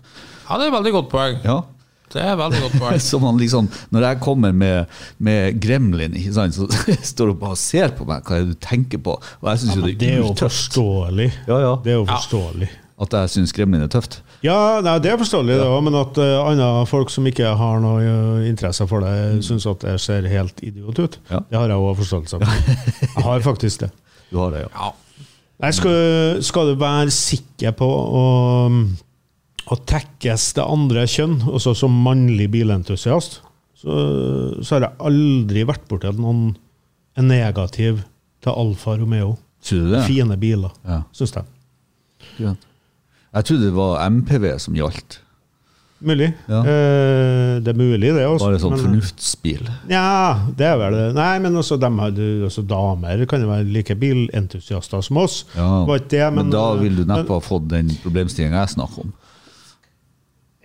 [0.47, 1.37] ja, det er et veldig godt poeng.
[1.45, 1.61] Ja.
[2.11, 2.99] Det er veldig godt poeng.
[3.09, 4.91] Så man liksom, når jeg kommer med,
[5.23, 6.67] med gremlin, sant, så
[7.13, 9.15] står du bare og ser på meg, hva er det du tenker på?
[9.15, 11.29] Og jeg ja, jo det er jo forståelig.
[11.47, 11.73] Ja, ja.
[11.85, 12.69] Det er jo forståelig.
[13.01, 14.21] at jeg syns gremlin er tøft.
[14.41, 17.81] Ja, nei, det er forståelig, det òg, men at uh, andre folk som ikke har
[17.83, 21.43] noe uh, interesse for det, syns at det ser helt idiot ut, Ja.
[21.49, 22.63] det har jeg òg forståelse for.
[23.05, 23.91] Jeg har faktisk det.
[24.31, 24.69] Du har det, ja.
[24.71, 24.91] Ja.
[25.61, 28.21] Nei, skal, skal du være sikker på å,
[29.69, 33.41] å tekkes det andre kjønn, også som mannlig bilentusiast,
[33.77, 33.97] så,
[34.63, 36.53] så har jeg aldri vært borti at noen
[37.19, 38.01] er negativ
[38.41, 39.35] til Alfa Romeo.
[39.67, 40.01] Du det?
[40.07, 41.03] Fine biler, Ja.
[41.13, 41.45] syns jeg.
[42.39, 42.67] Greit.
[43.33, 45.19] Jeg trodde det var MPV som gjaldt.
[46.01, 46.31] Mulig.
[46.49, 46.59] Ja.
[46.65, 48.23] Eh, det er mulig, det.
[48.25, 49.67] Også, Bare sånn men- fornuftsbil.
[49.91, 51.03] Ja, det er vel det.
[51.15, 52.09] Nei, men også, dem har,
[52.47, 55.43] også damer kan jo være like bilentusiaster som oss.
[55.55, 55.85] Ja.
[55.85, 59.13] Det, Men, men, da vil du men- neppe ha fått den problemstillinga jeg snakker om.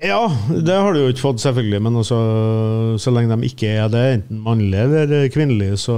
[0.02, 1.82] Ja, det har du jo ikke fått, selvfølgelig.
[1.82, 2.16] Men også,
[3.00, 5.96] så lenge de ikke er det, enten mannlige eller kvinnelige, så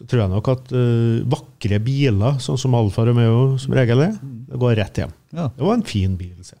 [0.00, 4.14] så tror jeg nok at uh, vakre biler, sånn som Alfa Romeo som regel er,
[4.48, 5.12] det går rett hjem.
[5.36, 5.50] Ja.
[5.52, 6.32] Det var en fin bil.
[6.46, 6.56] Se.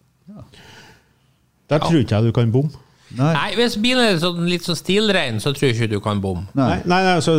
[1.70, 2.70] Der tror ikke jeg du kan bomme.
[3.16, 3.32] Nei.
[3.34, 6.44] Nei, hvis bilen er sånn, litt sånn stilrein, så tror jeg ikke du kan bomme.
[6.54, 7.00] Nei, Nei.
[7.02, 7.32] nei, altså,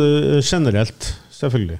[0.44, 1.78] generelt, selvfølgelig.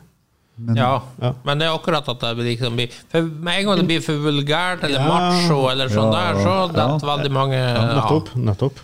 [0.77, 0.93] ja.
[1.21, 1.31] ja.
[1.49, 4.21] men det er akkurat at det liksom blir for Med en gang det blir for
[4.21, 5.09] vulgært eller Ja.
[5.09, 6.67] macho, eller sånn Ja, der, så ja.
[6.77, 7.93] detter veldig mange av.
[7.99, 8.33] Nettopp.
[8.37, 8.83] nettopp.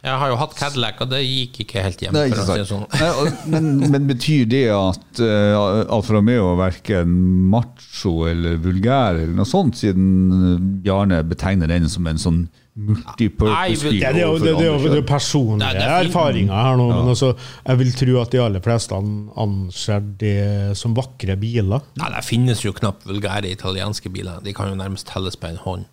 [0.00, 2.16] Jeg har jo hatt Cadillac, og det gikk ikke helt hjem.
[2.30, 2.86] Ikke å si sånn.
[2.96, 7.12] Nei, men, men betyr det at uh, Alfa Romeo er verken
[7.52, 12.40] macho eller vulgær eller noe sånt, siden Bjarne betegner den som en sånn
[12.80, 16.78] multipurpose Ja, det er jo, det, det er jo det er personlige er erfaringer her
[16.80, 17.32] nå, men altså,
[17.66, 19.00] jeg vil tro at de aller fleste
[19.44, 20.36] anser det
[20.80, 21.84] som vakre biler.
[22.00, 24.40] Nei, det finnes jo knapt vulgære italienske biler.
[24.44, 25.90] De kan jo nærmest telles på en hånd.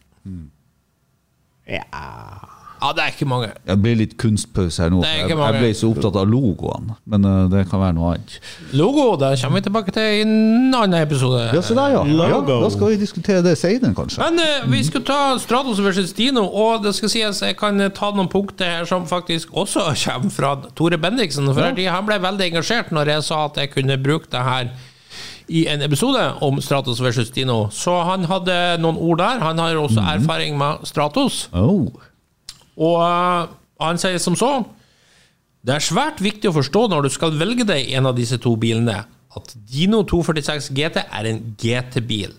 [1.67, 1.83] Ja.
[2.77, 3.49] Ja, det er ikke mange.
[3.65, 5.01] Jeg ble litt kunstpause her nå.
[5.01, 5.57] Det er ikke Jeg, mange.
[5.57, 8.35] jeg ble så opptatt av logoene, men eh, det kan være noe annet.
[8.77, 11.47] Logo, det kommer vi tilbake til i en annen episode.
[11.55, 12.03] Ja, se der, ja.
[12.05, 12.27] ja.
[12.35, 12.59] Logo.
[12.63, 14.21] Da skal vi diskutere det senere, kanskje.
[14.21, 17.93] Men uh, vi skal ta Stratos versus Dino, og det skal sies jeg kan eh,
[17.93, 21.49] ta noen punkter her som faktisk også kommer fra Tore Bendiksen.
[21.53, 21.95] For ja.
[21.95, 24.69] han ble veldig engasjert når jeg sa at jeg kunne bruke det her
[25.47, 27.67] i en episode om Stratos versus Dino.
[27.71, 29.39] Så han hadde noen ord der.
[29.43, 31.47] Han har også erfaring med Stratos.
[31.55, 31.87] Oh.
[32.77, 34.51] Og eh, han sier som så
[35.65, 38.53] Det er svært viktig å forstå når du skal velge deg en av disse to
[38.59, 39.01] bilene,
[39.35, 42.35] at Dino 246 GT er en GT-bil.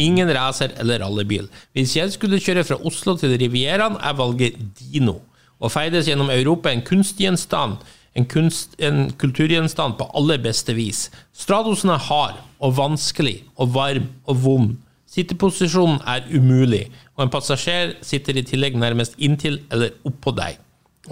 [0.00, 1.48] Ingen racer eller rallybil.
[1.76, 5.20] Hvis jeg skulle kjøre fra Oslo til Rivieraen, er valget Dino.
[5.60, 7.80] Og feides gjennom Europa en kunstgjenstand,
[8.16, 11.08] en, kunst, en kulturgjenstand på aller beste vis.
[11.36, 14.78] Stratosen er hard og vanskelig og varm og vond.
[15.10, 16.86] Sitteposisjonen er umulig,
[17.20, 20.56] og en passasjer sitter i tillegg nærmest inntil eller oppå deg.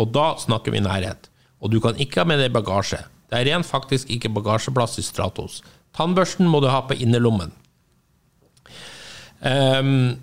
[0.00, 1.28] Og da snakker vi nærhet.
[1.60, 3.02] Og du kan ikke ha med deg bagasje.
[3.28, 5.60] Det er rent faktisk ikke bagasjeplass i Stratos.
[5.98, 7.52] Tannbørsten må du ha på innerlommen.
[9.44, 10.16] Um,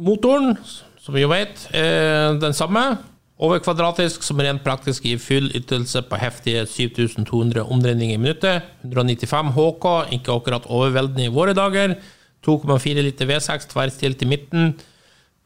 [0.00, 0.56] motoren,
[1.04, 2.86] som vi jo vet, er den samme.
[3.36, 8.72] Overkvadratisk, som rent praktisk gir full ytelse på heftige 7200 omdreininger i minuttet.
[8.88, 11.98] 195 HK, ikke akkurat overveldende i våre dager.
[12.46, 14.78] 2,4 liter V6 tverrstilt i midten.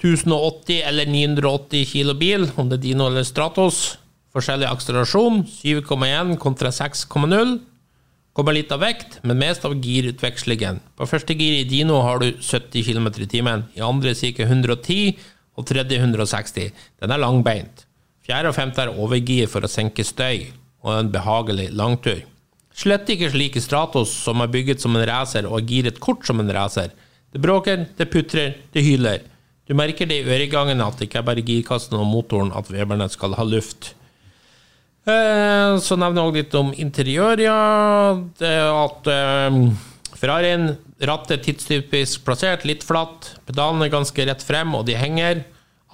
[0.00, 3.98] 1080 eller 980 kilo bil, om det er Dino eller Stratos.
[4.32, 7.58] Forskjellig akselerasjon, 7,1 kontra 6,0.
[8.32, 10.78] Kommer litt av vekt, men mest av girutvekslingen.
[10.96, 14.46] På første gir i Dino har du 70 km i timen, i andre ca.
[14.46, 15.18] 110
[15.58, 16.70] og tredje 160.
[17.02, 17.84] Den er langbeint.
[18.24, 20.46] Fjerde og femte er overgir for å senke støy,
[20.86, 22.22] og en behagelig langtur.
[22.72, 26.40] Slett ikke slik i Stratos, som er bygget som en racer og giret kort som
[26.40, 26.94] en racer.
[27.34, 29.26] Det bråker, det putrer, det hyler.
[29.70, 33.06] Du merker det i øregangen at det ikke er bare girkassen og motoren at veberne
[33.12, 33.92] skal ha luft.
[35.06, 37.61] Eh, Så nevner jeg også litt om interiør, ja.
[38.40, 39.61] Det at eh,
[40.18, 40.72] Ferrarien
[41.06, 43.30] rattet tidstypisk plassert, litt flatt.
[43.46, 45.44] Pedalene ganske rett frem, og de henger.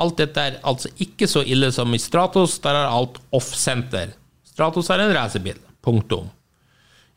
[0.00, 2.56] Alt dette er altså ikke så ille som i Stratos.
[2.64, 4.16] Der er alt off-senter.
[4.48, 5.60] Stratos er en racerbil.
[5.84, 6.32] Punktum.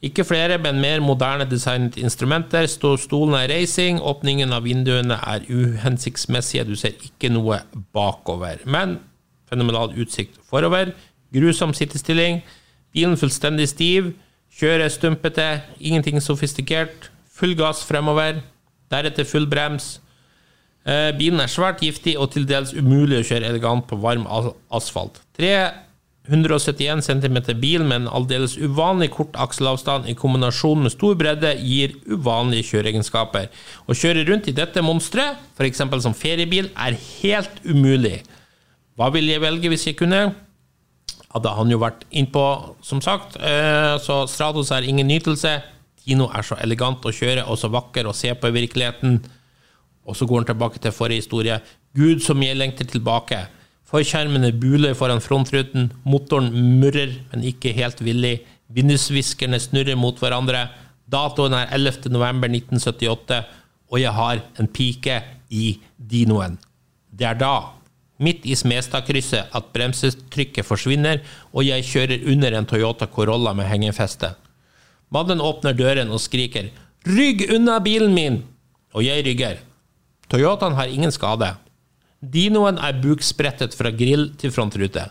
[0.02, 2.66] Ikke flere, men mer moderne designet instrumenter.
[2.72, 7.60] Stolen er racing, åpningen av vinduene er uhensiktsmessige, du ser ikke noe
[7.94, 8.64] bakover.
[8.66, 9.00] Men
[9.50, 10.94] fenomenal utsikt forover.
[11.36, 12.40] Grusom sittestilling.
[12.94, 14.14] Bilen fullstendig stiv.
[14.60, 15.50] Kjøret stumpete.
[15.80, 17.12] Ingenting sofistikert.
[17.36, 18.40] Full gass fremover.
[18.92, 19.98] Deretter full brems.
[20.88, 24.56] Eh, Bilen er svært giftig og til dels umulig å kjøre elegant på varm asfalt.
[24.72, 25.22] asfalt.
[26.30, 31.96] 371 cm bil med en aldeles uvanlig kort akselavstand i kombinasjon med stor bredde gir
[32.06, 33.48] uvanlige kjøreegenskaper.
[33.90, 35.82] Å kjøre rundt i dette monsteret, f.eks.
[36.06, 38.22] som feriebil, er helt umulig.
[39.00, 40.22] Hva vil jeg velge hvis jeg kunne?
[41.30, 42.46] Hadde han jo vært innpå,
[42.82, 43.38] som sagt.
[43.38, 45.60] eh, Så Stratos er ingen nytelse.
[46.06, 49.20] Dino er så elegant å kjøre og så vakker å se på i virkeligheten.
[50.10, 51.60] Og så går han tilbake til forrige historie.
[51.96, 53.48] Gud, som jeg lengter tilbake.
[53.90, 55.90] Forskjermene buler foran frontruten.
[56.06, 58.40] Motoren murrer, men ikke helt villig.
[58.70, 60.68] Vindusviskerne snurrer mot hverandre.
[61.10, 62.12] Datoen er 11.
[62.14, 63.40] november 1978,
[63.90, 65.16] og jeg har en pike
[65.50, 66.60] i dinoen.
[67.10, 67.56] Det er da,
[68.22, 74.36] midt i Smestadkrysset, at bremsetrykket forsvinner, og jeg kjører under en Toyota Corolla med hengefeste.
[75.10, 76.70] Mannen åpner døren og skriker
[77.08, 78.44] 'Rygg unna bilen min!'
[78.94, 79.58] Og jeg rygger.
[80.30, 81.56] Toyotaen har ingen skade.
[82.20, 85.06] Dinoen er buksprettet fra grill til frontrute.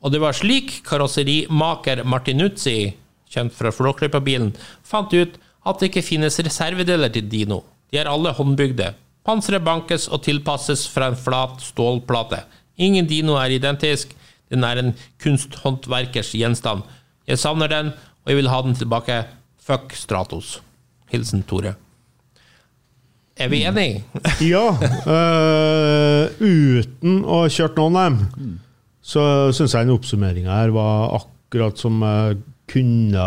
[0.00, 2.94] Og det var slik karosserimaker Martinuzzi,
[3.30, 4.52] kjent fra Flåklypa-bilen,
[4.86, 7.60] fant ut at det ikke finnes reservedeler til Dino.
[7.90, 8.94] De er alle håndbygde.
[9.26, 12.40] Panseret bankes og tilpasses fra en flat stålplate.
[12.80, 14.14] Ingen Dino er identisk.
[14.50, 16.86] Den er en kunsthåndverkers gjenstand.
[17.28, 17.92] Jeg savner den,
[18.24, 19.22] og jeg vil ha den tilbake.
[19.60, 20.60] Fuck Stratos.
[21.12, 21.76] Hilsen Tore.
[23.40, 24.02] Er vi enige?
[24.52, 24.66] Ja.
[25.06, 28.58] Uh, uten å ha kjørt noen av dem,
[29.00, 29.22] så
[29.56, 32.38] syns jeg den oppsummeringa her var akkurat som jeg
[32.70, 33.24] kunne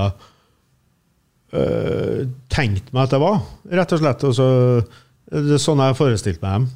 [1.54, 2.20] uh,
[2.54, 3.42] tenkt meg at det var,
[3.74, 4.24] rett og slett.
[4.30, 4.48] Og så,
[5.34, 6.70] det er sånn jeg har forestilt meg dem.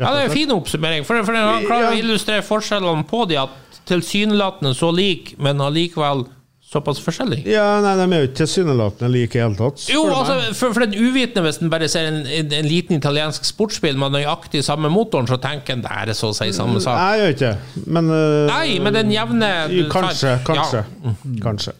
[0.00, 1.98] Ja, det er en fin oppsummering, for, for den klarer å Ja.
[2.00, 6.24] illustrere forskjellene på de at tilsynelatende så lik, men allikevel
[6.72, 7.42] såpass forskjellig.
[7.48, 9.84] Ja, nei, de er jo ikke tilsynelatende like i hele tatt.
[9.92, 13.44] Jo, altså, for, for den uvitende, hvis en bare ser en, en, en liten italiensk
[13.48, 16.96] sportsbil med nøyaktig samme motoren, så tenker en det er så å si samme sak.
[16.96, 17.84] Nei, jeg gjør ikke det.
[17.98, 19.52] Men uh, Nei, men den jevne
[19.92, 20.84] Kanskje, kanskje.
[21.04, 21.14] Ja.
[21.44, 21.76] Kanskje.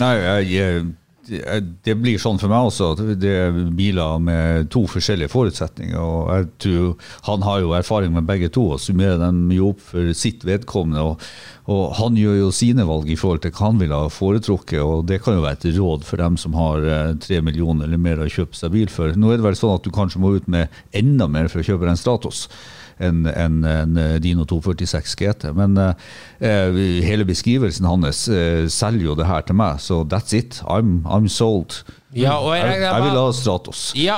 [0.00, 0.84] Nei, jeg, jeg,
[1.22, 2.92] det blir sånn for meg også.
[2.92, 5.98] at Det er biler med to forskjellige forutsetninger.
[5.98, 6.96] og jeg tror
[7.30, 11.00] Han har jo erfaring med begge to og summerer dem jo opp for sitt vedkommende.
[11.00, 11.20] og,
[11.66, 14.80] og Han gjør jo sine valg i forhold til hva han ville ha foretrukket.
[14.80, 17.98] og Det kan jo være et råd for dem som har eh, tre millioner eller
[17.98, 19.14] mer å kjøpe seg bil for.
[19.14, 21.66] Nå er det vel sånn at du kanskje må ut med enda mer for å
[21.66, 22.48] kjøpe en Stratos
[23.00, 25.50] enn en, en Dino 246 GT.
[25.56, 30.62] Men eh, hele beskrivelsen hans eh, selger jo det her til meg, så that's it.
[30.66, 31.82] I'm, I'm sold.
[32.12, 33.82] Ja, jeg Jeg, jeg vil ha Stratos.
[33.96, 34.16] Ja,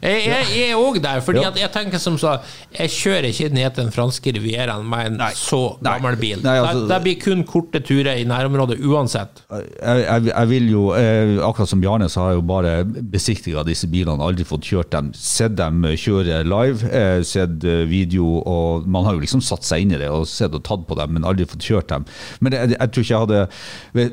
[0.00, 1.50] jeg, er òg der, fordi Ja.
[1.56, 2.38] jeg tenker som så
[2.72, 5.98] Jeg kjører ikke ned til den franske rivieraen med en så Nei.
[5.98, 6.40] gammel bil.
[6.42, 9.42] Nei, altså- det, det blir kun korte turer i nærområdet uansett.
[9.50, 14.22] Jeg, vil jo, eh, akkurat som Bjarne, så har jeg jo bare besiktiga disse bilene.
[14.22, 15.12] Aldri fått kjørt dem.
[15.14, 19.82] Sett dem kjøre live, eh, sett eh, video, og man har jo liksom satt seg
[19.82, 22.04] inn i det og sett og tatt på dem, men aldri fått kjørt dem.
[22.40, 23.48] Men jeg, tror ikke jeg hadde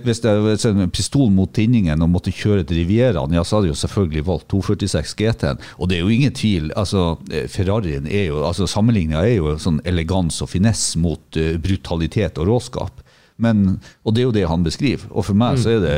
[0.03, 3.43] Hvis det hvis jeg hadde en pistol mot tinningen og måtte kjøre til Rivieraen, ja,
[3.43, 5.59] så hadde jeg jo selvfølgelig valgt 246 GT-en.
[5.77, 6.71] Og det er jo ingen tvil.
[6.75, 11.53] altså eh, Ferrarien er jo altså Sammenligninga er jo sånn elegans og finesse mot uh,
[11.61, 13.03] brutalitet og råskap.
[13.37, 15.05] Men, og det er jo det han beskriver.
[15.11, 15.97] Og for meg så er det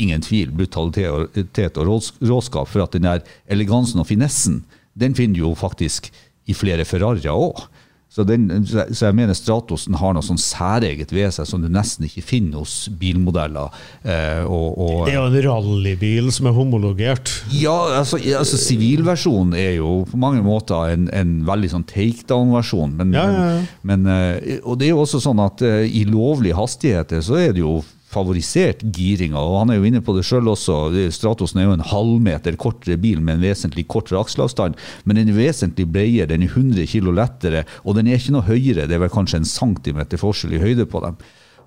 [0.00, 3.20] ingen tvil brutalitet og rås- råskap, for at den der
[3.52, 4.62] elegansen og finessen,
[4.96, 6.08] den finner du jo faktisk
[6.48, 7.66] i flere Ferrarier òg.
[8.10, 12.08] Så, den, så jeg mener Stratosen har noe sånn særeget ved seg som du nesten
[12.08, 13.70] ikke finner hos bilmodeller.
[14.02, 17.30] Eh, og, og, Det er jo en rallybil som er homologert.
[17.54, 22.98] ja, altså, altså Sivilversjonen er jo på mange måter en, en veldig sånn takedown-versjon.
[22.98, 23.62] Men, Ja, ja, ja.
[23.86, 27.54] men, eh, og det er jo også sånn at eh, i lovlige hastigheter så er
[27.54, 27.78] det jo
[28.10, 30.78] favorisert giringa, og han er jo inne på det sjøl også.
[31.14, 35.38] Stratosen er jo en halvmeter kortere bil med en vesentlig kortere akselavstand, men den er
[35.38, 38.88] vesentlig bredere, den er 100 kg lettere, og den er ikke noe høyere.
[38.90, 41.20] Det er vel kanskje en centimeter forskjell i høyde på dem.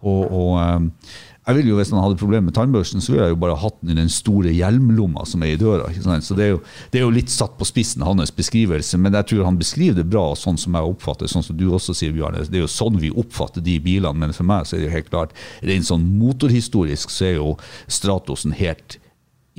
[0.04, 3.34] Og, og eh, jeg vil jo Hvis han hadde problemer med tannbørsten, så ville jeg
[3.36, 5.90] jo bare hatt den i den store hjelmlomma som er i døra.
[5.92, 6.24] Ikke sant?
[6.24, 6.62] Så det er, jo,
[6.94, 10.08] det er jo litt satt på spissen, hans beskrivelse, men jeg tror han beskriver det
[10.08, 12.46] bra, sånn som jeg oppfatter sånn som du også sier, Bjarne.
[12.48, 14.96] Det er jo sånn vi oppfatter de bilene, men for meg så er det jo
[14.96, 15.36] helt klart
[15.68, 17.56] rent sånn motorhistorisk så er jo
[17.92, 19.00] Stratosen helt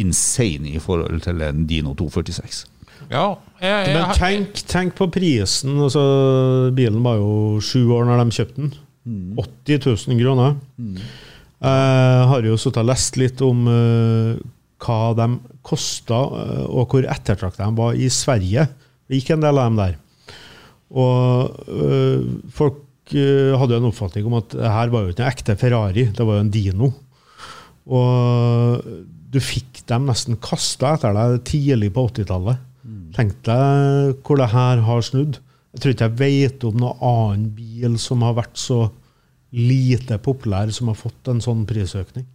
[0.00, 2.64] insane i forhold til en Dino 246.
[3.10, 5.76] Ja, jeg, jeg, Men tenk, tenk på prisen.
[5.84, 6.00] Altså,
[6.74, 8.72] bilen var jo sju år når de kjøpte den.
[9.04, 9.36] Mm.
[9.36, 10.56] 80 000 kroner.
[11.64, 14.40] Jeg har jo sittet og lest litt om eh,
[14.84, 15.28] hva de
[15.64, 18.66] kosta, eh, og hvor ettertrakta de var i Sverige.
[19.08, 19.94] Det gikk en del av dem der.
[20.94, 25.32] Og eh, folk eh, hadde jo en oppfatning om at her var jo ikke en
[25.32, 26.92] ekte Ferrari, det var jo en Dino.
[27.84, 28.84] Og
[29.34, 32.60] du fikk dem nesten kasta etter deg tidlig på 80-tallet.
[33.14, 35.38] Tenk deg hvor det her har snudd.
[35.74, 38.86] Jeg tror ikke jeg vet om noen annen bil som har vært så
[39.54, 42.26] lite populær, som har fått en sånn prisøkning.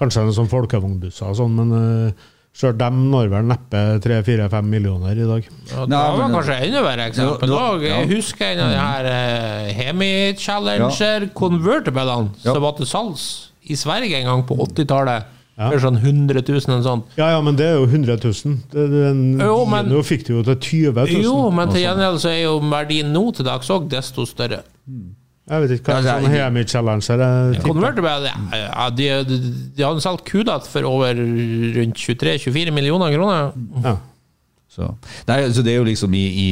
[0.00, 5.18] Kanskje en sånn folkevognbusser og sånn, men uh, sjøl dem når vel neppe 3-4-5 millioner
[5.18, 5.46] i dag.
[5.70, 7.52] Ja, det var kanskje enda verre eksempel.
[7.52, 8.00] Da, ja.
[8.00, 12.52] jeg husker en av de her eh, Hemi Challenger convertiblene Ja.
[12.52, 13.28] som var til salgs
[13.64, 15.30] i Sverige en gang på 80-tallet.
[15.54, 15.68] Ja.
[15.70, 17.12] For sånn 100 000 eller sånt.
[17.14, 18.56] Ja, ja, men det er jo 100 000.
[18.72, 19.02] Det, det,
[19.46, 20.56] Jo, men- Dino fikk du jo til
[20.90, 21.20] 20 000.
[21.22, 24.64] Jo, men til gjengjeld så er jo verdien nå til dags òg desto større.
[25.44, 27.58] Jeg vet ikke hva Ja, sånn Hemi-challenge er.
[27.60, 29.38] Convertible, ja, de, de,
[29.76, 33.50] de hadde solgt Kudat for over rundt 23-24 millioner kroner.
[33.84, 33.98] Ja.
[34.72, 34.88] Så,
[35.28, 36.48] nei, så det er jo liksom i, i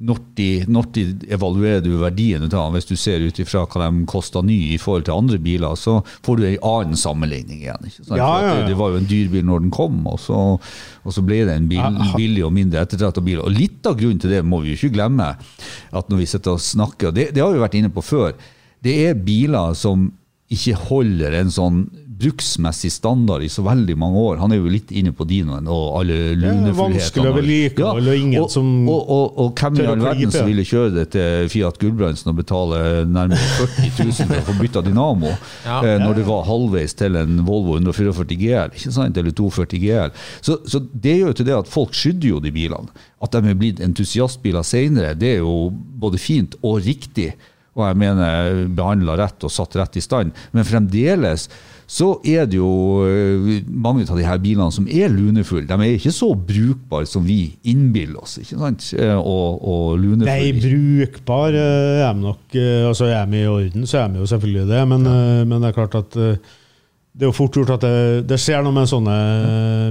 [0.00, 1.02] når, de, når de
[1.34, 4.78] evaluerer du verdien av den, hvis du ser ut ifra hva de koster ny i
[4.80, 7.90] forhold til andre biler, så får du en annen sammenligning igjen.
[8.08, 8.54] Ja, ja, ja.
[8.60, 11.42] Det, det var jo en dyr bil når den kom, og så, og så ble
[11.48, 13.42] det en bil, billig og mindre ettertrakta bil.
[13.44, 16.56] Og litt av grunnen til det må vi jo ikke glemme, at når vi sitter
[16.56, 18.32] og snakker, og det, det har vi vært inne på før,
[18.80, 20.08] det er biler som
[20.50, 21.84] ikke holder en sånn
[22.20, 24.38] bruksmessig standard i så veldig mange år.
[24.42, 26.74] Han er jo litt inne på dinoen og alle lunefullhetene.
[26.78, 30.48] vanskelig å vedlikeholde, og ingen og, som og, og, og hvem i all verden som
[30.50, 34.84] ville kjøre det til Fiat Gulbrandsen og betale nærmere 40 000 for å få bytta
[34.86, 35.32] dynamo,
[35.64, 35.80] Ja.
[35.84, 39.16] eh, når det var halvveis til en Volvo 144 GL, ikke sant?
[39.20, 40.12] eller 240 GL.
[40.44, 42.92] Så, så det gjør jo til det at folk skydder jo de bilene.
[43.20, 47.32] At de er blitt entusiastbiler senere, det er jo både fint og riktig.
[47.76, 50.32] Og jeg mener behandla rett og satt rett i stand.
[50.56, 51.44] Men fremdeles
[51.90, 52.70] så er det jo
[53.02, 55.66] eh, mange av de her bilene som er lunefulle.
[55.66, 58.36] De er ikke så brukbare som vi innbiller oss.
[58.42, 58.86] ikke sant?
[58.94, 60.30] Eh, Og, og lunefulle.
[60.30, 64.26] Nei, brukbar eh, er de nok Altså Er de i orden, så er de jo
[64.30, 65.44] selvfølgelig det, men, ja.
[65.50, 68.74] men det er klart at det er jo fort gjort at det, det skjer noe
[68.74, 69.14] med sånne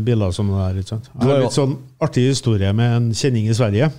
[0.08, 0.78] biler som det der.
[0.80, 1.10] ikke sant?
[1.14, 3.90] Jeg har litt sånn artig historie med en kjenning i Sverige.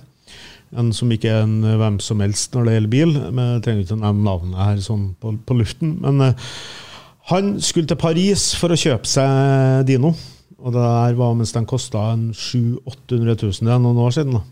[0.77, 3.15] En som ikke er en eh, hvem som helst når det gjelder bil.
[3.31, 5.97] Men Jeg trenger ikke å nevne navnet her sånn på, på luften.
[6.03, 6.53] Men uh,
[7.31, 10.13] han skulle til Paris for å kjøpe seg Dino.
[10.61, 14.37] Og det der var mens den kosta 700 000-800 000, det er noen år siden.
[14.37, 14.43] da.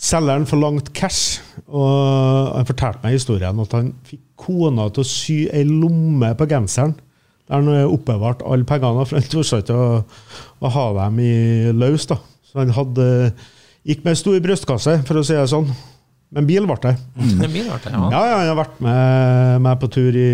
[0.00, 5.36] Selgeren forlangte cash, og han fortalte meg historien at han fikk kona til å sy
[5.52, 6.96] ei lomme på genseren.
[7.50, 10.00] Der han oppbevarte oppbevart alle pengene, for han turte ikke å,
[10.62, 11.32] å ha dem i
[11.76, 12.08] løs.
[12.08, 12.16] da.
[12.48, 13.06] Så han hadde,
[13.86, 15.70] gikk med stor brystkasse, for å si det sånn.
[16.30, 16.92] Men bil ble det.
[17.40, 17.98] Det blir rart, ja.
[18.12, 20.30] Ja, ja, han har vært med, med på tur i,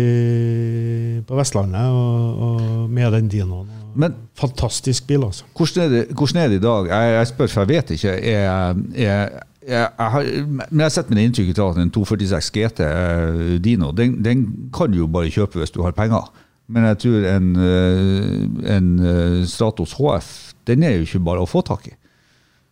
[1.25, 3.71] på Vestlandet og, og med den Dinoen.
[3.97, 5.47] Men Fantastisk bil, altså.
[5.57, 6.89] Hvordan er, det, hvordan er det i dag?
[6.91, 8.13] Jeg, jeg spør, for jeg vet ikke.
[8.29, 12.51] Jeg, jeg, jeg har, men jeg har sett med det inntrykket av at en 246
[12.55, 16.29] GT eh, Dino den, den kan du jo bare kjøpe hvis du har penger.
[16.69, 20.29] Men jeg tror en, eh, en eh, Stratos HF
[20.69, 21.97] den er jo ikke bare å få tak i.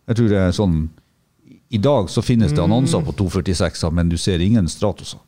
[0.06, 0.76] Jeg tror det er sånn
[1.70, 5.18] I dag så finnes det annonser på 246-er, men du ser ingen Stratoser.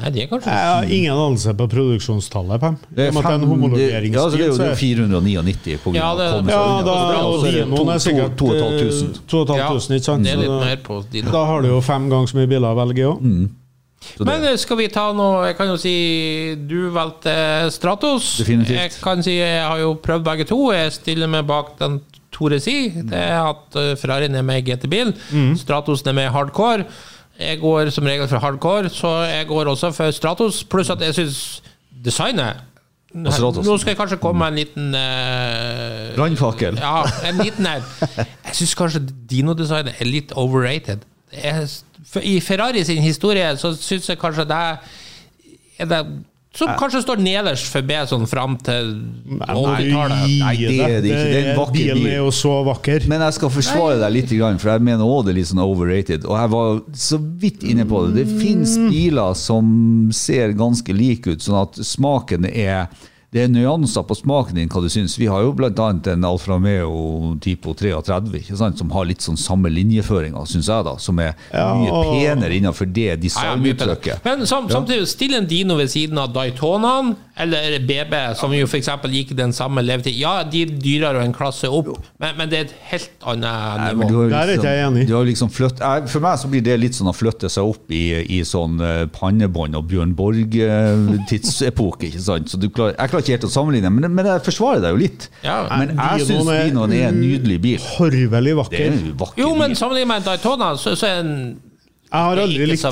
[0.00, 2.76] Nei, det er kanskje Jeg har ingen anelse på produksjonstallet Pem.
[2.88, 3.42] Det er, fem,
[3.74, 6.28] det, ja, altså det er jo så det er 499 på grunn Ja, av det-
[6.32, 9.20] kommet Ja, da Så det er også er sikkert to- 2500.
[9.28, 10.24] 2500, ikke sant?
[10.24, 11.30] Det er litt mer på dine.
[11.30, 13.20] Da har du jo fem ganger så mye biler å velge i òg.
[13.20, 13.50] Mm.
[14.26, 18.38] Men eh, skal vi ta noe Jeg kan jo si du valgte Stratos.
[18.38, 18.78] Definitivt.
[18.80, 20.72] Jeg kan si jeg har jo prøvd begge to.
[20.72, 22.00] Jeg stiller meg bak den
[22.42, 22.90] Tore si.
[22.90, 25.14] Det er at eh, Ferrarien er med i GT-bil.
[25.60, 26.84] Stratosen er med i hardcore.
[27.38, 30.64] Jeg går som regel for hardcore, så jeg går også for Stratos.
[30.64, 31.62] Pluss at jeg syns
[32.04, 32.68] designet
[33.12, 36.78] Nå skal jeg kanskje komme med en liten uh, Brannfakkel.
[36.80, 37.82] Ja, en liten her.
[38.46, 41.04] Jeg syns kanskje Dino-designet er litt overrated.
[41.32, 41.66] Er,
[42.08, 44.62] for I Ferrari sin historie så syns jeg kanskje det
[45.76, 46.00] er det
[46.52, 48.90] som kanskje står nederst for B sånn fram til
[49.40, 50.34] 80-tallet.
[50.42, 51.22] Nei, det er det ikke.
[51.32, 52.08] Det er en vakker Bilen bil.
[52.10, 53.06] er jo så vakker.
[53.08, 56.26] Men jeg skal forsvare deg litt, for jeg mener også det er litt sånn overrated.
[56.28, 58.20] Og jeg var så vidt inne på det.
[58.20, 59.72] Det fins biler som
[60.12, 62.92] ser ganske like ut, sånn at smaken er
[63.32, 65.14] det er nyanser på smaken din, hva du syns.
[65.16, 65.70] Vi har jo bl.a.
[66.12, 68.76] en Alfa Romeo Tipo 33 ikke sant?
[68.76, 70.92] som har litt sånn samme linjeføringer, syns jeg, da.
[71.00, 74.20] Som er Ja, mye og- penere innenfor det ja, designuttrykket.
[74.26, 78.88] Men sam, samtidig, still en Dino ved siden av Daytonaen eller BB, som jo f.eks.
[79.08, 80.12] gikk den samme levetid.
[80.20, 81.88] Ja, de er dyrere og en klasse opp,
[82.20, 84.04] men, men det er et helt annet nivå.
[84.04, 85.06] Nei, liksom, det Der er ikke jeg enig.
[85.08, 85.80] Du har liksom flytt,
[86.12, 88.04] for meg så blir det litt sånn å flytte seg opp i,
[88.36, 92.10] i sånn eh, pannebånd og Bjørn Borg-tidsepoke.
[92.12, 92.52] ikke sant?
[92.52, 95.00] Så du klarer, jeg klarer ikke helt å sammenligne, men, men jeg forsvarer deg jo
[95.02, 95.28] litt.
[95.44, 95.56] Ja.
[95.72, 97.84] Men jeg syns Dinoen er- en nydelig bil.
[97.96, 98.96] Horvelig er vakker.
[99.24, 101.34] vakker Jo, men sammenlignet med Daytona, så, så er en
[102.12, 102.84] Jeg har aldri likt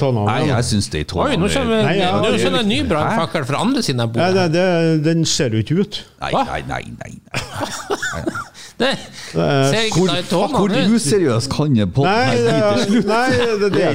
[0.00, 0.30] tonaen.
[0.30, 2.80] Nei, jeg syns det er Oi, nå kommer Nei, ja, nå det er en ny
[2.88, 4.34] brannfakkel fra andre siden av bordet.
[4.34, 6.02] det, det, den ser jo ikke ut.
[6.24, 6.84] Nei, nei, nei.
[7.04, 8.36] nei, nei.
[8.76, 8.90] Det
[9.32, 13.70] ser ikke Hvor, Daytona hvor useriøs kan jeg på Nei, det, er- nei, det, det,
[13.72, 13.94] Det er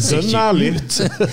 [0.00, 0.70] dønn ærlig.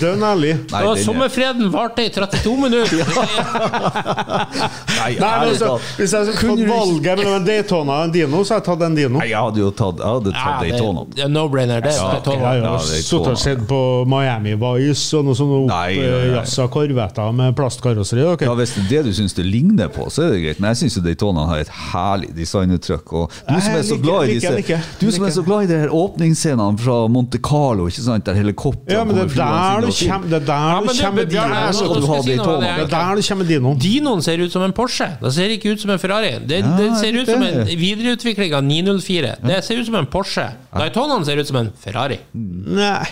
[0.02, 0.50] Dønn ærlig.
[0.76, 3.00] Er- sommerfreden varte i 32 minutter!
[4.98, 5.88] Nei, altså, talt.
[5.98, 8.66] hvis jeg skulle Kunne fått valget mellom en Daytona og en Dino, så hadde jeg
[8.68, 9.14] tatt en Dino.
[9.18, 11.04] Nei, jeg hadde jo tatt, jeg Ja, Daytona.
[11.24, 11.80] er no-brainer.
[11.84, 15.72] Det Jeg har Ja, jo det sittet og sett på Miami Vice og noe sånt
[15.72, 18.20] oppjazza korvetter med plastkarosseri.
[18.44, 20.60] Ja, Hvis det er det du syns det ligner på, så er det greit.
[20.60, 23.12] Men jeg syns Daytona har et herlig designuttrykk.
[23.12, 24.80] Og du som er så glad i disse den.
[25.00, 28.34] Du som er så glad i de her åpningsscenene fra Monte Carlo, ikke sant, der
[28.34, 31.60] helikopteret Ja, men det er der du det er der du kommer med Bjørn, Dino.
[31.60, 32.60] nå så skal du jeg ha si noe, Daytona.
[32.60, 33.78] det er er der du kommer Dinoen.
[33.78, 35.08] Dinoen ser ut som en Porsche.
[35.22, 36.34] Det ser ikke ut som en Ferrari.
[36.46, 39.34] Det, Ja, ser ut som en videreutvikling av 904.
[39.46, 40.48] Det ser ut som en Porsche.
[40.74, 42.18] Daytonaen ser ut som en Ferrari.
[42.34, 43.06] Nei.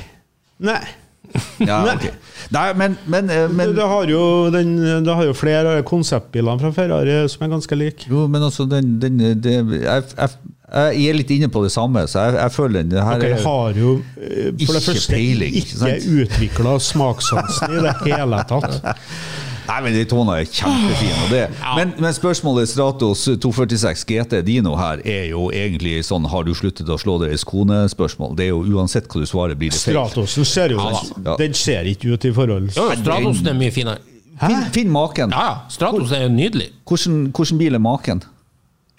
[0.58, 0.80] Nei.
[1.66, 2.12] Ja, okay.
[2.54, 4.20] Nei, men, men, eh, men det, det, har jo
[4.54, 4.74] den,
[5.06, 8.06] det har jo flere av konseptbilene fra Ferrari som er ganske like.
[8.10, 10.36] Jo, men altså, den, den det, jeg, jeg,
[10.66, 13.46] jeg er litt inne på det samme, så jeg, jeg føler den her Dere er-
[13.46, 18.42] har jo eh, for Ikke det første peiling, ikke ikke utvikla smakssansen i det hele
[18.50, 18.80] tatt.
[19.66, 21.18] Nei, men de tonene er kjempefine.
[21.26, 21.44] Og det.
[21.78, 26.88] Men, men spørsmålet Stratos 246 GT Dino her er jo egentlig sånn Har du sluttet
[26.92, 28.36] å slå deres kone-spørsmål?
[28.38, 29.96] Det er jo uansett hva du svarer, blir det feil.
[29.96, 30.82] Stratosen ser jo
[31.26, 31.36] Ja.
[31.40, 34.02] Den ser ikke ut i forhold Ja, Stratosen er mye finere.
[34.36, 35.32] Finn, finn maken.
[35.32, 36.70] Ja, Stratos er jo nydelig.
[36.88, 38.20] Hvordan, hvordan bil er maken?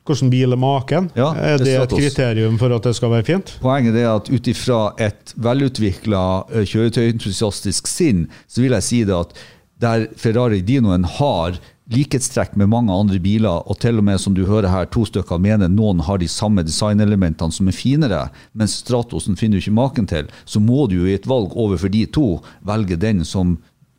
[0.08, 1.10] Hvordan bil er maken?
[1.20, 3.52] Ja, er det det er et kriterium for at det skal være fint?
[3.62, 6.24] Poenget er at ut ifra et velutvikla
[6.72, 9.36] kjøretøyentusiastisk sinn, så vil jeg si det at
[9.82, 11.58] der Ferrari Dinoen har
[11.94, 15.40] likhetstrekk med mange andre biler, og til og med, som du hører her, to stykker
[15.40, 18.26] mener noen har de samme designelementene som er finere,
[18.58, 21.94] mens Stratosen finner du ikke maken til, så må du jo i et valg overfor
[21.94, 23.56] de to velge den som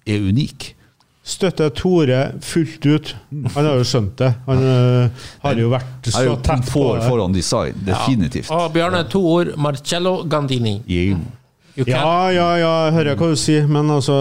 [0.08, 0.74] er unik.
[1.28, 3.10] Støtter Tore fullt ut.
[3.52, 4.30] Han har jo skjønt det.
[4.46, 7.02] Han øh, har jo vært så jo tett på det.
[7.04, 8.48] foran design, definitivt.
[8.54, 9.52] Og Bjarne, to ord.
[9.60, 10.78] Marcello Gandini.
[10.88, 11.20] Yeah.
[11.84, 14.14] Can, Ja, ja, hører jeg hva du sier, men altså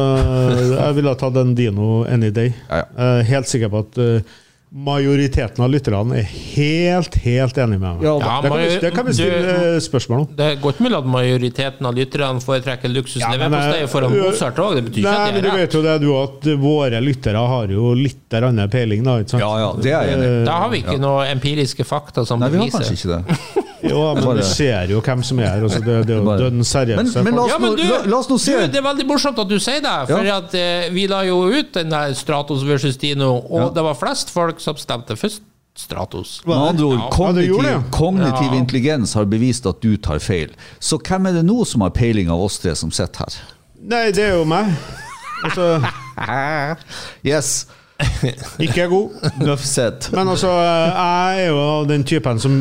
[0.75, 2.51] Jeg ville ha tatt en Dino any day.
[2.69, 2.89] Ja, ja.
[2.97, 4.35] Jeg er helt sikker på at øh,
[4.71, 8.01] majoriteten av lytterne er helt, helt enig med meg.
[8.03, 10.27] Ja, Ja, det, kan vi, det kan vi stille du- øh, spørsmål om.
[10.35, 14.75] Det er godt mulig at majoriteten av lytterne foretrekker luksusleverpostei Ja, eh, foran Mozart òg.
[14.75, 15.59] Det betyr ikke Nei, at det er rett.
[15.61, 19.17] vet jo det, du, at våre lyttere har jo litt annen peiling, da.
[19.23, 19.41] Ikke sant?
[19.41, 20.45] Ja, ja, det er jeg enig.
[20.45, 23.63] Da har vi ikke noen empiriske fakta som Nei, vi har kanskje ikke det.
[23.87, 25.61] Jo, men Bare- vi ser jo hvem som er her.
[25.63, 28.01] Altså, det, det er jo dønn seriøse Men- men la oss Ja, nå- du, la-
[28.09, 28.51] la oss nå se.
[28.57, 30.07] du, det er veldig morsomt at du sier det.
[30.09, 30.37] For Ja.
[30.41, 33.69] at eh, vi la jo ut den der Stratos versus Dino, og Ja.
[33.69, 35.41] det var flest folk som stemte først
[35.77, 36.41] Stratos.
[36.47, 37.09] Med andre Ja.
[37.13, 38.57] Kognitiv, kognitiv Ja.
[38.57, 40.49] intelligens har bevist at du tar feil.
[40.79, 43.35] Så hvem er det nå som har peiling av oss tre som sitter her?
[43.79, 44.73] Nei, det er jo meg.
[45.43, 45.77] Altså,
[47.23, 47.67] Yes,
[48.65, 49.09] ikke god.
[50.13, 52.53] Men altså, jeg er jo den typen som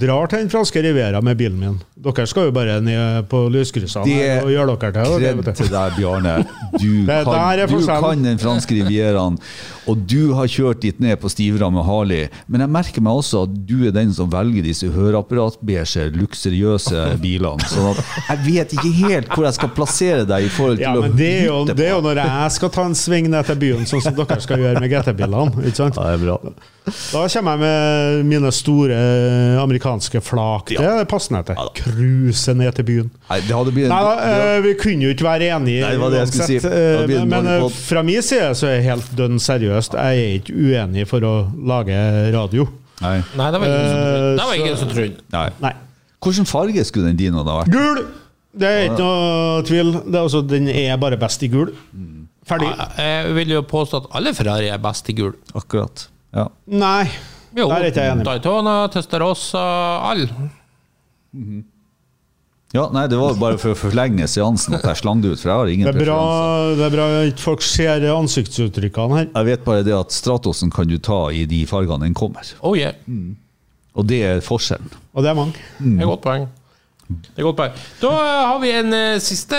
[0.00, 1.80] drar til den franske riviera med bilen min.
[2.02, 5.12] Dere skal jo bare ned på lyskryssene og gjøre dere til.
[5.22, 6.32] det, Kred til deg, Bjarne.
[6.74, 9.38] Du kan, du kan den franske rivieraen,
[9.86, 12.26] og du har kjørt dit ned på stivra med Harley.
[12.50, 17.70] Men jeg merker meg også at du er den som velger disse høreapparatbeige, luksuriøse bilene.
[17.70, 21.16] Så jeg vet ikke helt hvor jeg skal plassere deg i forhold til Ja, men
[21.18, 23.86] det er, jo, det er jo når jeg skal ta en sving ned til byen,
[23.88, 25.62] sånn som dere skal gjøre med GT-bilene.
[25.68, 25.96] ikke sant?
[25.98, 26.36] Ja, det er bra.
[26.82, 28.96] Da kommer jeg med mine store
[29.62, 30.72] amerikanske flak.
[30.74, 31.60] Det er passende til.
[31.78, 33.10] Cruise ned til byen.
[33.30, 34.56] Nei, det hadde begynt, Nei da, ja.
[34.64, 36.58] vi kunne jo ikke være enige Nei, det var det jeg skulle si.
[36.66, 37.76] eh, Men eh, podd.
[37.86, 39.94] fra min side så er jeg helt dønn seriøst.
[39.94, 41.34] Jeg er ikke uenig for å
[41.70, 42.00] lage
[42.34, 42.66] radio.
[43.02, 43.16] Nei.
[43.38, 45.22] Nei, det var ingen som trodde.
[45.32, 45.54] Eh.
[45.62, 45.72] Nei.
[46.22, 47.72] Hvilken farge skulle den dinoen ha vært?
[47.74, 48.02] Gul!
[48.52, 49.94] Det er ikke noe tvil.
[50.04, 51.70] Det er også, den er bare best i gul.
[52.48, 52.70] Ferdig.
[52.98, 55.34] Jeg vil jo påstå at alle Ferrari er best i gul.
[55.58, 56.08] Akkurat.
[56.34, 56.48] Ja.
[56.66, 57.04] Nei.
[57.52, 58.24] Jo, Der er ikke jeg enig.
[58.26, 59.62] Daytona, Testarossa,
[60.08, 60.28] alle.
[62.72, 65.50] ja, nei, det var bare for å forlenge seansen at jeg slang det ut, for
[65.50, 66.22] jeg har ingen Det er bra,
[66.78, 69.28] det er bra at folk ser ansiktsuttrykkene her.
[69.28, 72.48] Jeg vet bare det at Stratosen kan du ta i de fargene den kommer.
[72.64, 72.96] Oh yeah.
[73.92, 74.88] Og det er forskjellen.
[75.12, 75.60] Og det er mange.
[75.78, 76.48] Det er godt poeng.
[77.12, 77.80] Det er godt poeng.
[78.00, 79.58] Da har vi en uh, siste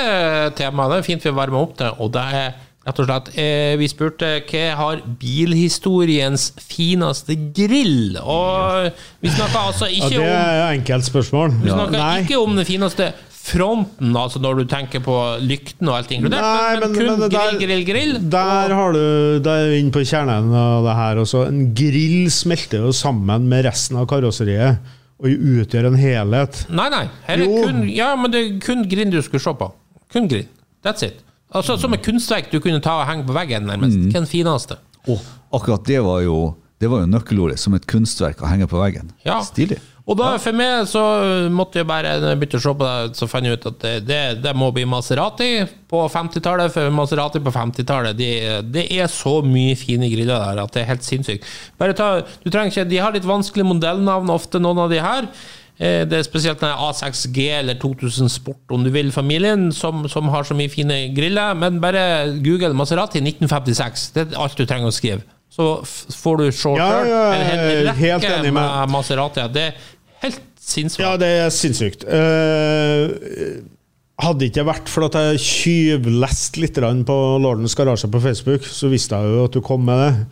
[0.57, 0.89] tema.
[0.89, 2.55] Det er fint vi varmer opp til, og det er
[2.87, 8.17] rett og slett eh, Vi spurte hva har bilhistoriens fineste grill?
[8.21, 8.89] Og
[9.23, 11.53] vi snakka altså Ja, ikke det om er et enkelt spørsmål.
[11.63, 12.09] Vi snakka ja.
[12.23, 13.11] ikke om den fineste
[13.43, 15.13] fronten, altså når du tenker på
[15.43, 18.13] lykten og alt inkludert, Nei, men, men, kun men det grill, der- grill, grill.
[18.31, 19.01] Der har du
[19.43, 21.19] Det er inne på kjernen av det her.
[21.25, 21.41] Også.
[21.51, 24.79] En grill smelter jo sammen med resten av karosseriet
[25.23, 25.27] og
[25.59, 26.63] utgjør en helhet.
[26.71, 27.03] Nei, nei.
[27.27, 27.59] Her er Jo.
[27.67, 29.67] kun, ja, men det er kun grill du skulle se på.
[30.15, 30.47] Kun grill.
[30.83, 31.19] That's it.
[31.53, 33.99] Altså Som et kunstverk du kunne ta og henge på veggen, nærmest.
[33.99, 34.11] Mm.
[34.11, 34.79] Hva er fineste?
[35.07, 35.23] Oh,
[35.53, 36.37] akkurat det var jo
[36.83, 39.13] det var jo nøkkelordet, som et kunstverk å henge på veggen.
[39.23, 39.37] Ja.
[39.45, 39.77] Stilig.
[40.03, 41.01] Og da for meg så
[41.53, 43.77] måtte jeg bare når jeg begynte å se på det, så fant jeg ut at
[43.79, 45.47] det, det, det må bli Maserati
[45.87, 46.73] på 50-tallet.
[46.75, 48.33] For Maserati på 50-tallet, det,
[48.67, 51.47] de er så mye fine griller der at det er helt sinnssykt.
[51.79, 52.09] Bare ta,
[52.43, 55.31] du trenger ikke, De har litt vanskelige modellnavn, ofte noen av de her.
[55.83, 60.29] Eh, Det er spesielt den A6G eller 2000 Sport, om du vil, familien, som, som
[60.31, 61.53] har så mye fine griller.
[61.59, 62.05] Men bare
[62.45, 64.07] google Maserati 1956.
[64.15, 65.21] Det er alt du trenger å skrive.
[65.53, 65.67] Så
[66.17, 69.43] får du se Ja, ja, en helt enig med- med Maserati.
[69.53, 69.73] Det er
[70.23, 71.03] helt sinnssykt.
[71.03, 72.05] Ja, det er sinnssykt.
[72.07, 73.61] Uh,
[74.23, 79.15] hadde ikke vært for at jeg tjuvleste litt på Lordens garasje på Facebook, så visste
[79.19, 80.25] jeg jo at du kom med det.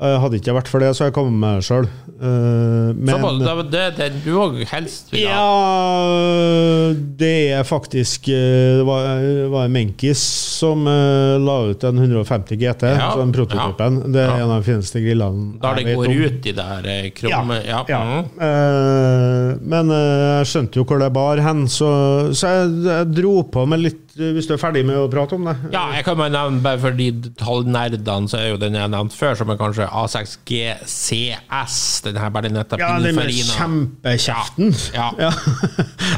[0.00, 1.86] Eh, hadde ikke vært for det, så hadde jeg kommet med det sjøl.
[2.22, 5.34] Såpass, men det, var det, det du òg helst vil ha.
[5.34, 9.20] Ja, det er faktisk eh, Det var,
[9.52, 10.22] var Menkis
[10.62, 14.12] som eh, la ut en 150 GT, Ja, den prototypen.
[14.14, 14.36] Det er Ja.
[14.44, 16.12] en av de fineste grillene Da det går om.
[16.24, 17.84] ut i det her krummet krumme Ja.
[17.88, 18.00] Ja.
[18.02, 18.24] Mm.
[18.48, 23.42] Eh, men eh, jeg skjønte jo hvor det bar hen, så, så jeg, jeg dro
[23.44, 25.54] på med litt eh, Hvis du er ferdig med å prate om det?
[25.72, 27.06] ja, jeg kan bare nevne bare for de
[27.40, 31.76] tallnerdene, så er jo den jeg nevnte før, som er kanskje A6GCS.
[32.06, 34.74] Den her Berlinetta Ja, den med kjempekjeften.
[34.96, 35.10] Ja.
[35.22, 35.30] Ja.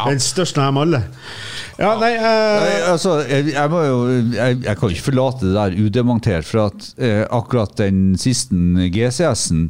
[0.09, 1.01] Den største av dem alle.
[1.79, 2.31] Ja, nei Nei,
[2.79, 3.97] eh, altså, jeg, jeg, må jo,
[4.35, 8.55] jeg, jeg kan ikke forlate det der udemontert, for at eh, akkurat den siste
[8.95, 9.69] GCS-en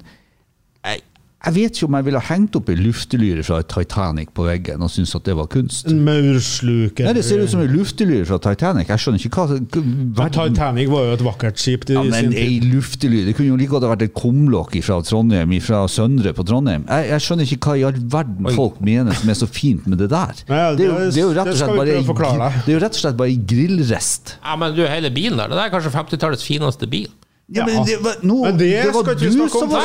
[1.45, 4.91] jeg, vet ikke om jeg ville hengt opp ei luftelyre fra Titanic på veggen og
[4.91, 5.87] syntes at det var kunst.
[5.91, 7.05] En maursluker.
[7.09, 8.89] Nei, Det ser ut som ei luftelyre fra Titanic.
[8.89, 11.85] Jeg skjønner ikke hva verden Titanic var jo et vakkert skip.
[11.91, 15.53] ja, men ei luftelyre Det kunne jo like godt ha vært et kumlokk fra Trondheim,
[15.65, 16.85] fra Søndre på Trondheim.
[16.89, 19.99] Jeg, jeg skjønner ikke hva i all verden folk mener som er så fint med
[19.99, 20.35] det der.
[20.49, 22.73] Nei, ja, det, er jo, det- det er jo rett og slett bare ei- Det
[22.73, 24.37] er jo rett og slett bare ei grillrest.
[24.45, 27.09] Ja, men du, hele bilen der, det der er kanskje 50-tallets fineste bil.
[27.53, 29.83] Ja, men det var, no, Men det det var skal du som var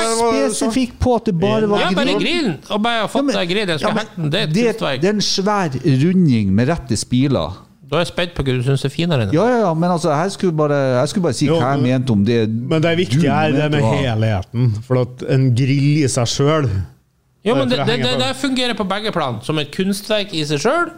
[0.53, 2.19] spesifikk på at det bare var Ja, bare grill.
[2.23, 2.53] grillen!
[2.71, 4.29] Og bare Ja, fått men- grillen, grill, jeg ja, men hente den.
[4.31, 5.01] Det er et det, kunstverk.
[5.01, 5.69] det er en svær
[6.05, 7.57] runding med rette spiler.
[7.89, 9.27] Da er jeg spent på hva du syns er finere.
[9.33, 11.81] Ja, ja, ja, men altså, jeg skulle bare, jeg skulle bare si Jo, hva jeg
[11.81, 14.71] men- mente om det Men det viktige viktig er det med helheten.
[14.87, 16.69] For at en grill i seg sjøl
[17.43, 19.39] Jo, men det, det, det, det fungerer på begge plan.
[19.43, 20.91] Som et kunstverk i seg sjøl,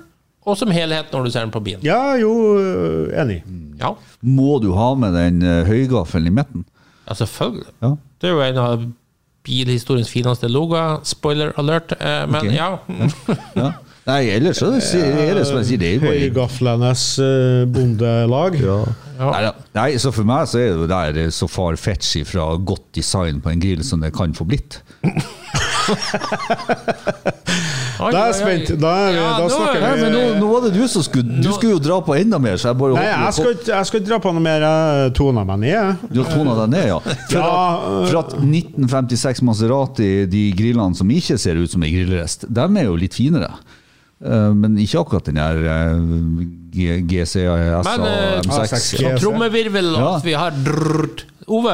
[0.46, 1.84] og som helhet når du ser den på bilen.
[1.86, 2.32] Ja, jo,
[3.14, 3.42] enig.
[3.82, 6.66] Ja, Må du ha med den eh, høygaffelen i midten?
[7.10, 7.68] ja selvfølgelig.
[7.84, 7.96] Ja.
[8.22, 8.84] Det er jo en av
[9.46, 11.00] bilhistoriens fineste logoer.
[11.04, 11.92] Spoiler alert.
[12.00, 12.56] eh, Men okay.
[12.56, 12.78] ja.
[13.58, 13.72] Ja.
[14.06, 14.80] Nei, ellers så er
[15.38, 18.58] det som jeg sier, det er jo Høygaflenes eh, bondelag.
[19.22, 19.52] Nei, Ja.
[19.78, 23.52] Nei, så for meg så er det der så far fetchy fra godt design på
[23.54, 24.80] en grill som det kan få blitt.
[28.10, 28.80] Da er jeg spent.
[28.82, 31.04] Da er vi- da nå- snakker vi- Nei, men nå, nå var det du som
[31.06, 33.86] skulle Du skulle jo dra på enda mer, så jeg bare Nei, jeg skal, jeg
[33.86, 34.60] skal dra på noe mer.
[34.66, 35.98] Jeg toner meg ned.
[36.12, 37.00] Du har tona deg ned, ja.
[37.00, 42.62] For, Ja, at, 1956 Maserati, de grillene som ikke ser ut som ei grillrest, de
[42.62, 43.52] er jo litt finere.
[44.24, 45.96] Eh, Men ikke akkurat den der eh,
[46.72, 48.46] G- GCA eh, M6.
[48.48, 49.02] A6G.
[49.02, 50.16] Så trommevirvel, Ja.
[50.18, 51.26] at vi har drrrt.
[51.52, 51.74] Ove,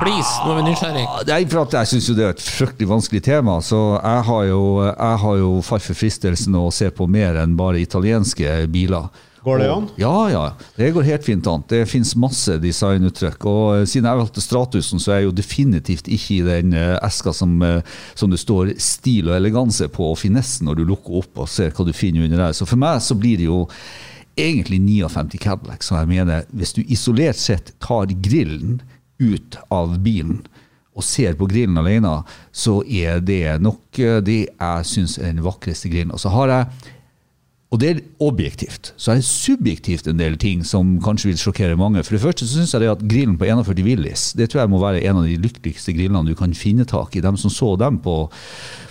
[0.00, 1.02] please, nå er vi nysgjerrig.
[1.04, 4.22] Ah, Nei, for at jeg syns jo det er et fryktelig vanskelig tema, så jeg
[4.28, 8.62] har jo, jeg har jo falt for fristelsen å se på mer enn bare italienske
[8.72, 9.10] biler.
[9.42, 9.88] Går det an?
[9.98, 10.42] Ja, ja.
[10.76, 11.64] Det går helt fint an.
[11.68, 13.46] Det finnes masse designuttrykk.
[13.50, 16.94] Og eh, siden jeg valgte Stratusen, så er jeg jo definitivt ikke i den eh,
[17.02, 17.82] eska som, eh,
[18.14, 21.74] som det står stil og eleganse på, og finessen når du lukker opp og ser
[21.74, 22.54] hva du finner under der.
[22.54, 23.64] Så for meg så blir det jo
[24.38, 28.78] egentlig 59 Cadillac, så jeg mener, hvis du isolert sett tar grillen
[29.20, 30.42] ut av bilen
[30.92, 32.18] og ser på grillen alene,
[32.52, 36.12] så er det nok eh, det jeg syns er den vakreste grillen.
[36.12, 36.90] Og så har jeg
[37.72, 38.90] og det er objektivt.
[39.00, 42.02] Så er det subjektivt en del ting som kanskje vil sjokkere mange.
[42.04, 44.72] For det første så syns jeg det at grillen på 41 Willis det tror jeg
[44.74, 47.22] må være en av de lykkeligste grillene du kan finne tak i.
[47.24, 48.18] De som så dem på,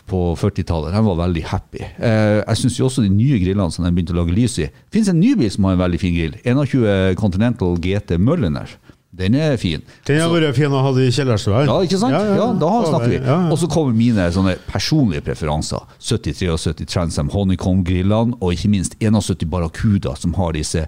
[0.10, 1.84] på 40-tallet, de var veldig happy.
[2.02, 4.98] Eh, jeg syns også de nye grillene som de begynte å lage lys i Det
[4.98, 6.42] finnes en ny bil som har en veldig fin grill.
[6.42, 8.74] 21 Continental GT Mulliner.
[9.12, 9.82] Den er fin.
[10.08, 11.66] Den har vært fin å ha i kjellerstua.
[11.68, 12.16] Ja, ikke sant?
[12.16, 13.18] Ja, da snakker vi.
[13.20, 13.50] Ja, ja.
[13.52, 15.84] Og så kommer mine sånne personlige preferanser.
[16.00, 20.86] 70-73 Transam Honeycomb-grillene, og ikke minst 71 Barracuda, som har disse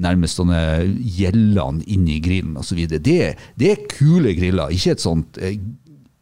[0.00, 0.60] nærmest sånne
[1.18, 2.80] gjellene inni grillen osv.
[2.96, 3.18] Det,
[3.60, 5.60] det er kule griller, ikke et sånt eh,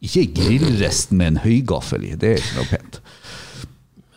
[0.05, 2.15] ikke grillrest med en høygaffel i.
[2.19, 2.99] Det er ikke noe pent.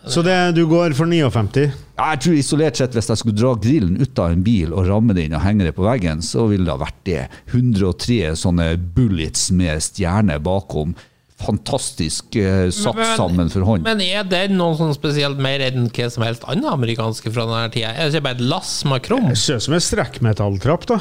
[0.08, 1.66] Så det, du går for 59?
[1.98, 4.86] Ja, Jeg tror isolert sett, hvis jeg skulle dra grillen ut av en bil og
[4.88, 7.20] ramme den inn og henge det på veggen, så ville det ha vært det.
[7.52, 10.94] 103 sånne bullets med stjerne bakom.
[11.38, 13.84] Fantastisk eh, satt Men- sammen for hånd.
[13.86, 17.68] Men er den noe sånn spesielt mer enn hva som helst annet amerikanske fra denne
[17.74, 17.92] tida?
[17.94, 19.28] Er det ikke bare et lass med krum?
[19.28, 20.98] Det ser ut som en strekkmetalltrapp, da.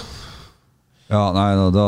[1.09, 1.87] Ja, nei, da, da,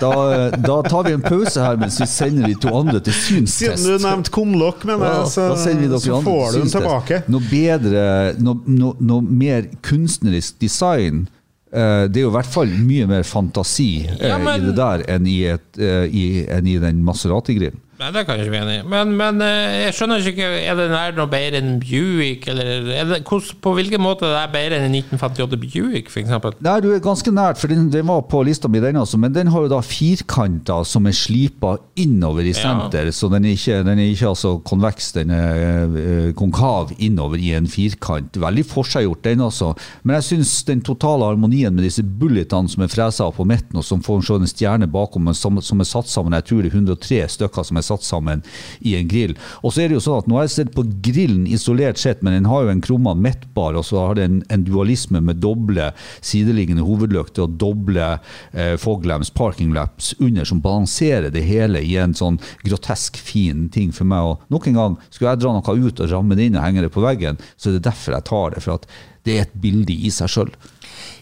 [0.00, 0.12] da,
[0.56, 3.78] da tar vi en pause her mens vi sender de to andre til synstest.
[3.82, 7.22] Siden du nevnte kumlokk, mener jeg, så, da vi så får du den tilbake.
[7.32, 8.04] Noe bedre,
[8.42, 11.26] noe, noe, noe mer kunstnerisk design.
[11.72, 14.74] eh, det er jo i hvert fall mye mer fantasi eh, Ja, men- i det
[14.76, 17.80] der enn i, et, eh, i, enn i den Maserati-grillen.
[18.02, 18.76] Nei, det kan jeg ikke mene.
[18.88, 23.06] Men, men eh, jeg skjønner ikke Er det her noe bedre enn Buick, eller er
[23.12, 23.20] det,
[23.62, 26.32] På hvilken måte er det bedre enn en 1958 Buick, f.eks.?
[26.64, 29.20] Nei, du er ganske nært, for den, den var på lista mi, den også.
[29.22, 33.12] Men den har jo da firkanter som er slipa innover i senter.
[33.14, 37.52] Så den er ikke, den er ikke altså konveks, den er eh, konkav innover i
[37.58, 38.40] en firkant.
[38.42, 39.72] Veldig forseggjort, den også.
[40.02, 43.86] Men jeg syns den totale harmonien med disse bulletene som er fresa på midten, og
[43.86, 47.22] som får en stjerne bakom, som, som er satt sammen, jeg tror det er 103
[47.36, 48.40] stykker som er satt sammen
[48.80, 49.36] i en grill.
[49.60, 52.22] Og så er det jo sånn at nå har jeg sett på grillen isolert sett,
[52.24, 55.90] men den har jo en krumma midtbar, og så har den en dualisme med doble
[56.24, 61.96] sideliggende hovedlykter og doble eh, fog lamps, parking lamps under, som balanserer det hele i
[62.00, 64.32] en sånn grotesk fin ting for meg.
[64.32, 66.86] Og nok en gang, skulle jeg dra noe ut og ramme det inn og henge
[66.86, 68.64] det på veggen, så er det derfor jeg tar det.
[68.64, 68.88] For at
[69.26, 70.54] det er et bilde i seg sjøl.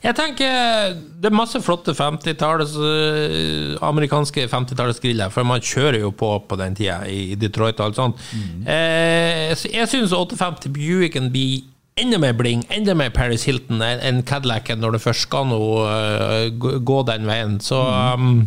[0.01, 6.31] Jeg tenker Det er masse flotte 50-talls eh, amerikanske 50-tallsgriller, for man kjører jo på
[6.49, 8.23] på den tida i Detroit og alt sånt.
[8.65, 11.67] Eh, så jeg syns 850 Buicken blir
[12.01, 15.59] enda mer bling, enda mer Paris Hilton enn Cadillac, Cadillacen når du først skal nå
[15.85, 17.59] uh, gå- gå den veien.
[17.61, 17.77] Så
[18.17, 18.47] um,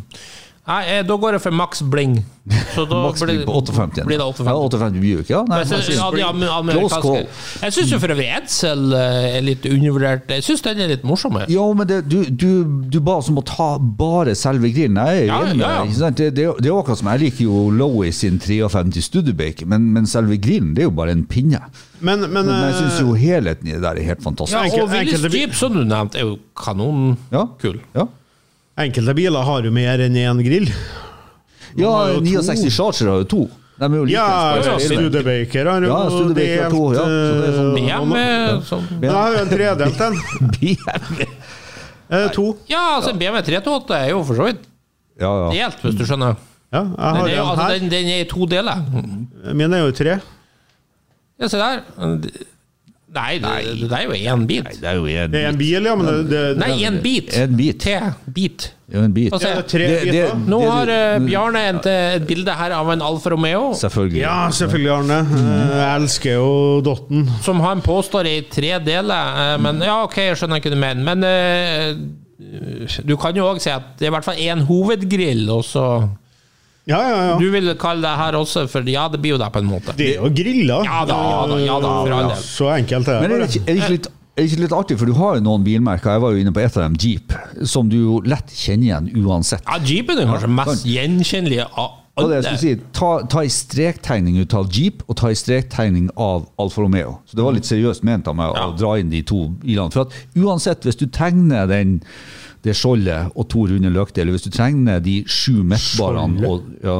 [0.64, 2.22] Nei, eh, da går jeg for maks bling.
[2.74, 4.04] Så da Max blir på 58.
[4.08, 4.80] blir det Ja, 58.
[4.80, 5.42] 58 Buick, ja.
[5.48, 7.28] Nei, Jeg synes, men- ja, de Close call.
[7.62, 10.28] Jeg syns jo for øvrig Edsel eh, er litt undervurdert.
[10.28, 11.36] Jeg syns den er litt morsom.
[11.52, 14.96] Ja, men det, du, du, du ba oss om å ta bare selve grillen.
[15.04, 16.10] Jeg er enig ja, ja.
[16.12, 20.08] Det, det, det er akkurat som jeg liker jo Lowie sin 53 Studebaker, men, men
[20.08, 21.60] selve grillen det er jo bare en pinne.
[22.00, 24.60] Men, men, Men jeg syns eh, jo helheten i det der er helt fantastisk.
[24.60, 27.80] Ja, og Willis Jeep, som du nevnte, er jo kanonkul.
[27.96, 28.08] Ja.
[28.08, 28.08] Ja,
[28.78, 30.70] enkelte biler har jo mer enn én grill.
[31.78, 32.26] ja har jo to.
[32.26, 33.44] 69 Charger har jo to.
[33.80, 34.14] De er jo like.
[34.14, 37.04] Ja, ja, Studebaker har jo Ja, Studebaker har to, ja.
[37.04, 38.14] Så det er sånn- eh, BMW
[39.00, 40.20] Men jeg har jo en tredelt en.
[40.54, 41.28] BMW.
[42.14, 42.46] Eh, to.
[42.70, 44.62] Ja, altså en BMW 328 er jo for så vidt
[45.20, 45.50] Ja, ja.
[45.56, 46.36] delt, hvis du skjønner.
[46.74, 48.82] Ja, jeg Den er, jo, altså, den, den er i to deler.
[49.54, 50.20] Min er jo i tre.
[51.40, 51.82] Ja, se der.
[53.14, 54.64] Nei, det, det er jo én bit.
[54.66, 56.96] Nei, det er jo en, Det er en bil, ja, men det, det Nei, én
[57.04, 57.34] bit.
[57.38, 57.78] En bit.
[57.84, 58.66] T-bit.
[58.94, 59.34] Ja, en bit.
[59.34, 62.90] Altså, Ja, det tre Det- det- Nå har uh, Bjarne et, et bilde her av
[62.94, 64.22] en Alfa Romeo Selvfølgelig.
[64.22, 65.20] Ja, selvfølgelig, Arne.
[65.20, 67.30] Eh, Jeg elsker jo Dotten.
[67.42, 69.54] som han påstår er i tre deler.
[69.54, 71.04] eh, Men ja, ok, jeg skjønner ikke du mener.
[71.14, 71.96] Men uh,
[73.06, 75.86] du kan jo òg si at det er i hvert fall én hovedgrill, og så
[76.90, 77.36] Ja, ja, ja.
[77.40, 79.96] Du vil kalle det her også for Ja, det blir jo det på en måte.
[79.96, 80.82] Det er jo grilla.
[80.84, 82.44] Ja da, ja da, ja da, for all del.
[82.44, 83.48] Så enkelt er Men er det.
[83.48, 85.62] det ikke, er det ikke litt er ikke litt artig, for du har jo noen
[85.66, 87.36] bilmerker, jeg var jo inne på et av dem, Jeep,
[87.70, 89.62] som du jo lett kjenner igjen uansett.
[89.68, 92.40] Ja, Jeepen er kanskje mest gjenkjennelige av det alle.
[92.44, 96.82] skulle si, ta, ta en strektegning ut av Jeep, og ta en strektegning av Alfa
[96.82, 97.20] Romeo.
[97.26, 99.94] Så det var litt seriøst ment av meg å dra inn de to bilene.
[99.94, 102.00] For at uansett, hvis du tegner den
[102.64, 104.32] det skjoldet og to runde løkdeler.
[104.32, 106.98] hvis du trenger de sju midtbarene og ja,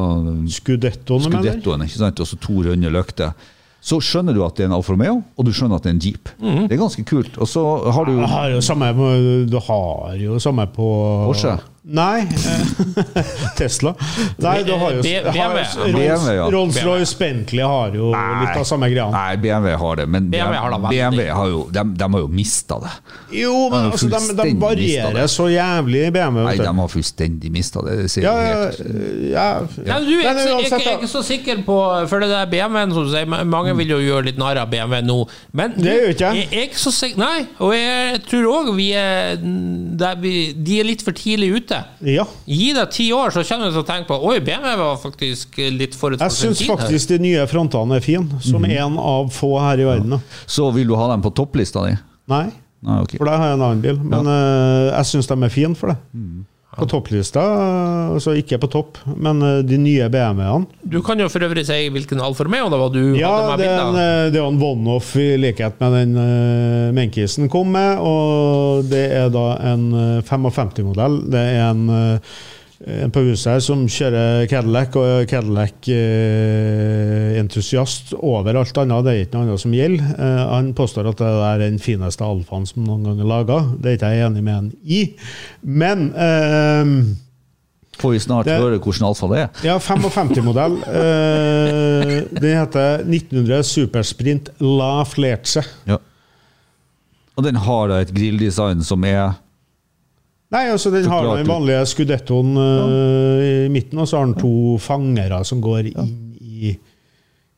[0.58, 2.20] Skudettoene, skudettoene ikke sant?
[2.20, 3.32] og så to runde løkter,
[3.84, 5.96] så skjønner du at det er en Alfa Romeo, og du skjønner at det er
[5.96, 6.28] en Jeep.
[6.40, 6.68] Mhm.
[6.68, 7.36] Det er ganske kult.
[7.36, 8.88] Og så har du Du har jo samme,
[9.48, 10.86] du har jo samme på
[11.28, 11.58] Porsche?
[11.86, 12.26] Nei.
[13.58, 13.94] Tesla.
[14.36, 15.92] Nei, du har jo har, BMW.
[15.92, 16.46] BMW, ja.
[16.50, 19.10] Rolls-Royce Bentley har jo litt av samme greia.
[19.12, 20.76] Nei, BMW har det, men BMW har.
[20.86, 22.92] BMW har jo, de, de har jo mista det.
[23.36, 25.26] Jo, men de, altså, de, de varierer det.
[25.34, 26.46] så jævlig i BMW.
[26.48, 27.98] Nei, de har fullstendig mista det.
[28.06, 29.46] det Ja, ja,
[29.84, 31.76] ja, du er ikke, ikke, ikke så sikker på
[32.08, 35.02] For det der BMW-en som du sier, mange vil jo gjøre litt narr av BMW
[35.04, 35.18] nå.
[35.52, 36.48] Men Det gjør ikke jeg.
[36.48, 39.36] er ikke så sikker Nei, og jeg tror òg vi er
[40.00, 41.73] der vi, De er litt for tidlig ute.
[42.04, 42.24] Ja.
[42.46, 45.56] Gi deg ti år, så kommer du til å tenke på Oi, BMW var faktisk
[45.74, 46.60] litt forut for sin tid.
[46.66, 48.70] Jeg syns faktisk de nye frontene er fine, som Mhm.
[48.78, 50.10] en av få her i verden.
[50.18, 50.18] Ja.
[50.46, 51.96] Så vil du ha dem på topplista di?
[52.28, 52.46] Nei,
[52.84, 53.18] Nei, okay.
[53.18, 53.96] for der har jeg en annen bil.
[54.02, 55.96] Men eh, jeg syns de er fine for det.
[56.14, 56.44] Mm.
[56.74, 57.42] På topplista,
[58.14, 60.66] altså ikke på topp, men eh, de nye BMW-ene.
[60.82, 63.62] Du kan jo for øvrig si hvilken Alfa Romeo det var du Ja, hadde med
[63.62, 63.98] bilder av.
[64.00, 69.04] eh, det er en one-off i likhet med den uh, Menkisen kom med, og det
[69.14, 71.20] er da en eh, 55-modell.
[71.30, 72.34] Det er en, eh,
[72.86, 79.04] en på huset her som kjører Cadillac, og er Cadillac-entusiast over alt annet.
[79.06, 80.04] Det er ikke noe annet som gjelder.
[80.18, 83.58] Eh, han påstår at det er den fineste alfaen som noen gang er laga.
[83.80, 85.00] Det er ikke jeg enig med han i.
[85.62, 86.84] Men eh,
[87.94, 89.48] Får vi snart Det- høre hvordan alfa det er?
[89.68, 90.74] ja, 55-modell.
[90.82, 95.62] Eh, den heter 1900 Supersprint La Flerce.
[95.86, 95.96] Ja.
[97.36, 99.32] Og den har da et grilldesign som er
[100.54, 104.76] Nei, altså Den har den vanlige skudettoen uh, i midten, og så har den to
[104.82, 106.74] fangere som går inn i,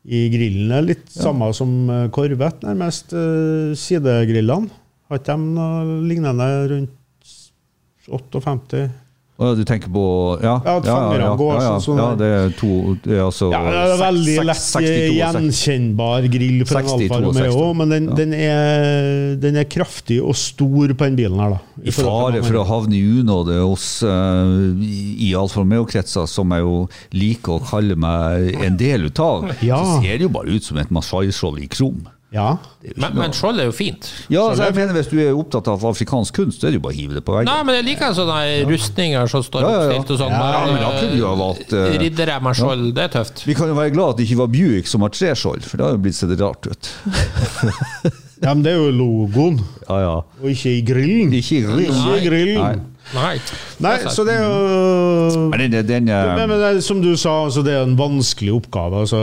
[0.07, 0.81] i grillene.
[0.87, 3.13] Litt samme som eh, Corvette, nærmest.
[3.13, 4.73] Uh, sidegrillene.
[5.11, 7.35] Har ikke de noe lignende rundt
[8.09, 8.87] 58?
[9.37, 10.03] Du tenker på
[10.41, 12.71] Ja, Ja, at fangerne går ja, ja, sånn ja, det- er to
[13.05, 17.19] det er altså Ja, det er veldig lett seks- 62, gjenkjennbar grill for en Alfa
[17.21, 21.61] Romeo, men den, den, er, den er kraftig og stor på den bilen her, da.
[21.85, 26.89] I fare for å havne i unåde hos uh, i Alfa Romeo-kretser, som jeg jo
[27.13, 30.79] liker å kalle meg en del ut av, så ser det jo bare ut som
[30.81, 32.07] et Masai-skjold i krom.
[32.37, 32.51] Ja.
[32.85, 34.07] Det Men, men skjold er jo fint.
[34.31, 36.85] ja, så jeg mener Hvis du er opptatt av afrikansk kunst, så er det jo
[36.85, 37.49] bare å hive det på veggen.
[37.49, 38.37] Nei, men jeg liker sånne
[38.69, 39.87] rustninger som står Ja, ja, ja.
[39.97, 40.35] oppstilt og sånn.
[40.37, 43.43] Ja, men da kunne jo ha valgt, eh, Riddere med skjold, det er tøft.
[43.49, 45.81] Vi kan jo være glad at det ikke var Buick som har tre skjold, for
[45.81, 46.91] det har jo blitt sett rart ut.
[48.45, 50.15] ja, men det er jo logoen, Ja, ja.
[50.43, 51.33] og ikke i grillen.
[51.41, 51.97] Ikke i grillen.
[51.97, 52.61] Ikke i grillen.
[52.63, 52.93] Nei.
[53.15, 53.37] Nei.
[53.85, 57.45] Nei, så det er jo Men det, den, eh, men, men det som du sa,
[57.47, 59.05] altså, det er en vanskelig oppgave.
[59.05, 59.21] Altså,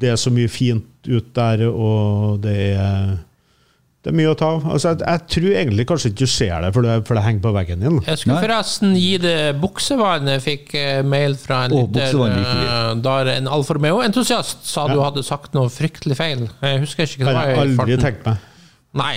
[0.00, 3.12] det er så mye fint ut der, og det er,
[4.02, 4.66] det er mye å ta av.
[4.74, 7.44] Altså, jeg, jeg tror egentlig kanskje ikke du ser det, for det, for det henger
[7.46, 8.00] på veggen din.
[8.06, 8.42] Jeg skulle Nei.
[8.48, 10.32] forresten gi det buksevann.
[10.34, 12.42] Jeg fikk eh, mail fra en lytter vi.
[12.66, 16.46] eh, der en Alfa Romeo-entusiast sa du hadde sagt noe fryktelig feil.
[16.62, 17.64] Jeg husker ikke hva Det det har var.
[17.70, 18.52] jeg i aldri tenkt meg.
[18.96, 19.16] Nei.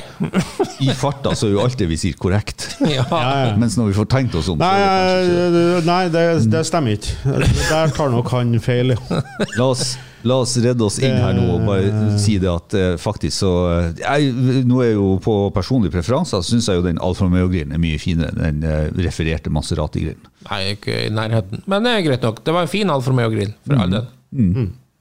[0.84, 2.66] I farta så er jo alt det vi sier, korrekt.
[2.84, 3.06] ja.
[3.08, 3.56] Ja, ja.
[3.60, 6.64] Mens når vi får tenkt oss om, så Nei, er det ikke nei det, det
[6.68, 7.40] stemmer ikke.
[7.70, 8.96] Der tar nok han feil.
[9.60, 9.94] La oss,
[10.28, 13.52] la oss redde oss inn her nå og bare si det at eh, faktisk så
[13.72, 17.82] eh, jeg, Nå er jo på personlige preferanser, syns jeg jo den Alfa Romeo-grillen er
[17.82, 20.28] mye finere enn den eh, refererte Maserati-grillen.
[20.50, 21.64] Nei, ikke i nærheten.
[21.72, 22.44] Men det er greit nok.
[22.44, 24.12] Det var en fin Alfa Romeo-grill, for all del.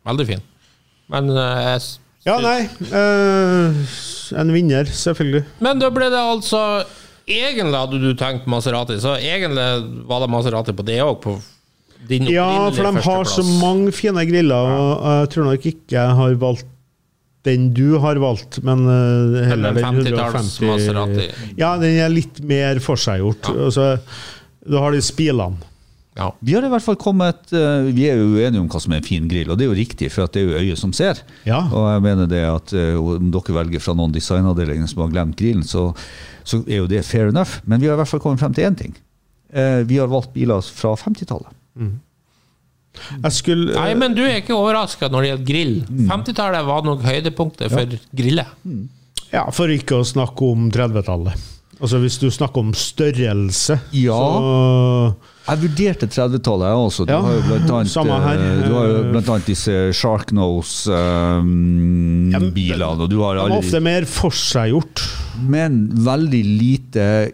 [0.08, 0.46] Veldig fin.
[1.12, 1.82] Men, eh, jeg
[2.28, 2.68] Ja, nei.
[2.92, 5.44] Uh, en vinner, selvfølgelig.
[5.64, 6.62] men da ble det altså
[7.28, 9.64] Egentlig hadde du tenkt Maserati, så egentlig
[10.08, 11.26] var det Maserati på det òg,
[12.08, 15.96] din Ja, for de har har så mange fine griller, og jeg tror nok ikke
[15.98, 16.70] jeg har valgt
[17.46, 21.28] den du har valgt, men eh, heller den 150 Maserati.
[21.58, 23.50] Ja, den er litt mer forseggjort.
[23.54, 23.90] Altså,
[24.68, 25.68] du har de spilene.
[26.18, 26.32] Ja.
[26.42, 28.98] Vi har i hvert fall kommet eh, Vi er jo uenige om hva som er
[28.98, 30.90] en fin grill, og det er jo riktig, for at det er jo øyet som
[30.96, 31.20] ser.
[31.46, 31.60] Ja.
[31.70, 35.38] Og jeg mener det at eh, om dere velger fra noen designavdelinger som har glemt
[35.38, 35.92] grillen, så,
[36.42, 37.60] så er jo det fair enough.
[37.70, 38.96] Men vi har i hvert fall kommet frem til én ting.
[39.54, 41.54] Eh, Vi har valgt biler fra 50-tallet.
[43.22, 45.74] Jeg skulle Nei, men du er ikke overraska når det gjelder grill.
[46.10, 48.44] 50-tallet var nok høydepunktet for grille.
[49.30, 51.46] Ja, for ikke å snakke om 30-tallet.
[51.80, 54.18] Altså Hvis du snakker om størrelse, Ja.
[54.18, 55.14] så
[55.48, 57.04] Jeg vurderte 30-tallet, jeg også.
[57.06, 58.02] Du Ja, har jo blant annet, eh,
[58.68, 63.80] du har jo blant annet disse Ja, Sharknose-bilene, og du har de var alle ofte
[63.80, 65.00] mer forseggjort.
[65.48, 67.32] Men veldig lite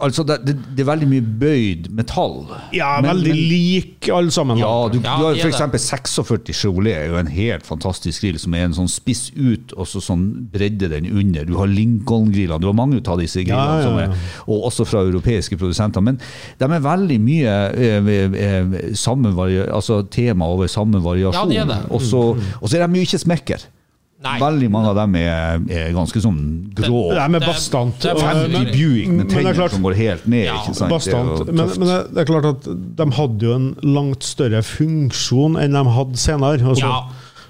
[0.00, 2.44] Altså, det, det, det er veldig mye bøyd metall.
[2.72, 4.58] Ja, Men- veldig men- lik alle sammen.
[4.58, 5.42] Ja, du, Ja, du har f.eks.
[5.42, 8.88] for er eksempel 46 Chevrolet er jo en helt fantastisk grill som er en sånn
[8.88, 11.44] spiss ut og så sånn bredde den under.
[11.44, 14.14] Du har Lincoln-grillene, du har mange av disse grillene, Ja, ja, som er,
[14.46, 16.00] og også fra europeiske produsenter.
[16.00, 16.20] Men
[16.58, 18.12] de er veldig mye eh,
[18.46, 21.50] eh, samme altså tema over samme variasjon.
[21.50, 21.90] Ja, de er det.
[21.90, 22.22] Og så
[22.60, 23.66] og så er de ikke smekker.
[24.24, 24.38] Nei.
[24.40, 26.38] Veldig mange av dem er, er ganske sånn
[26.72, 27.00] grå.
[27.12, 27.98] Det er med bastant.
[28.00, 30.44] det er og- men- Buick med det er tenner klart- som går helt ned.
[30.46, 30.90] Ja, ikke sant?
[30.90, 31.46] Bastant.
[31.52, 32.64] Men, men det, er klart at
[32.96, 36.58] de hadde jo en langt større funksjon enn de hadde senere.
[36.64, 36.80] Også.
[36.80, 37.04] Ja.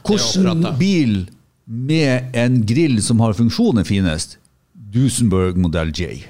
[0.05, 1.29] det er akkurat bil
[1.67, 4.37] med en grill som har funksjon er finest?
[4.95, 6.25] Dusenberg modell J.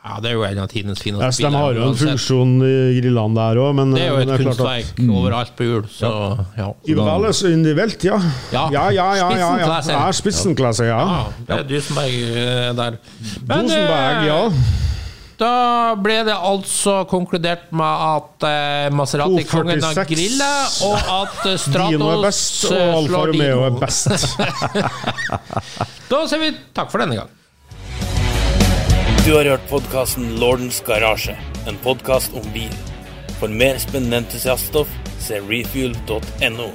[0.00, 2.76] Ja, det er jo en av tidens fineste yes, de har jo en funksjon i
[2.96, 5.10] grillene der òg, men Det er jo et et kunstverk at- mm.
[5.12, 6.12] overalt på hjul, så
[6.56, 6.68] ja.
[6.88, 8.16] I Vales individuelt, ja.
[8.50, 8.62] Ja.
[8.72, 9.30] Ja, ja, ja.
[9.36, 9.80] ja, ja.
[9.92, 11.00] Ja Spitzenklasse, ja.
[11.04, 12.96] ja det er Dusenberg eh, der.
[13.44, 14.40] Men, Rosenberg, eh, ja.
[15.40, 15.50] Da
[15.96, 20.08] ble det altså konkludert med at eh, Maserati-kongen har 246.
[20.14, 20.50] grilla,
[20.88, 24.08] og at Stratos Dino er best, og Alfa Romeo er best.
[26.10, 27.36] Da sier vi takk for denne gang.
[29.26, 31.34] Du har hørt podkasten Lordens Garasje,
[31.68, 32.72] en podkast om bil.
[33.40, 34.88] For mer spennende entusiaststoff,
[35.20, 36.70] se refuel.no.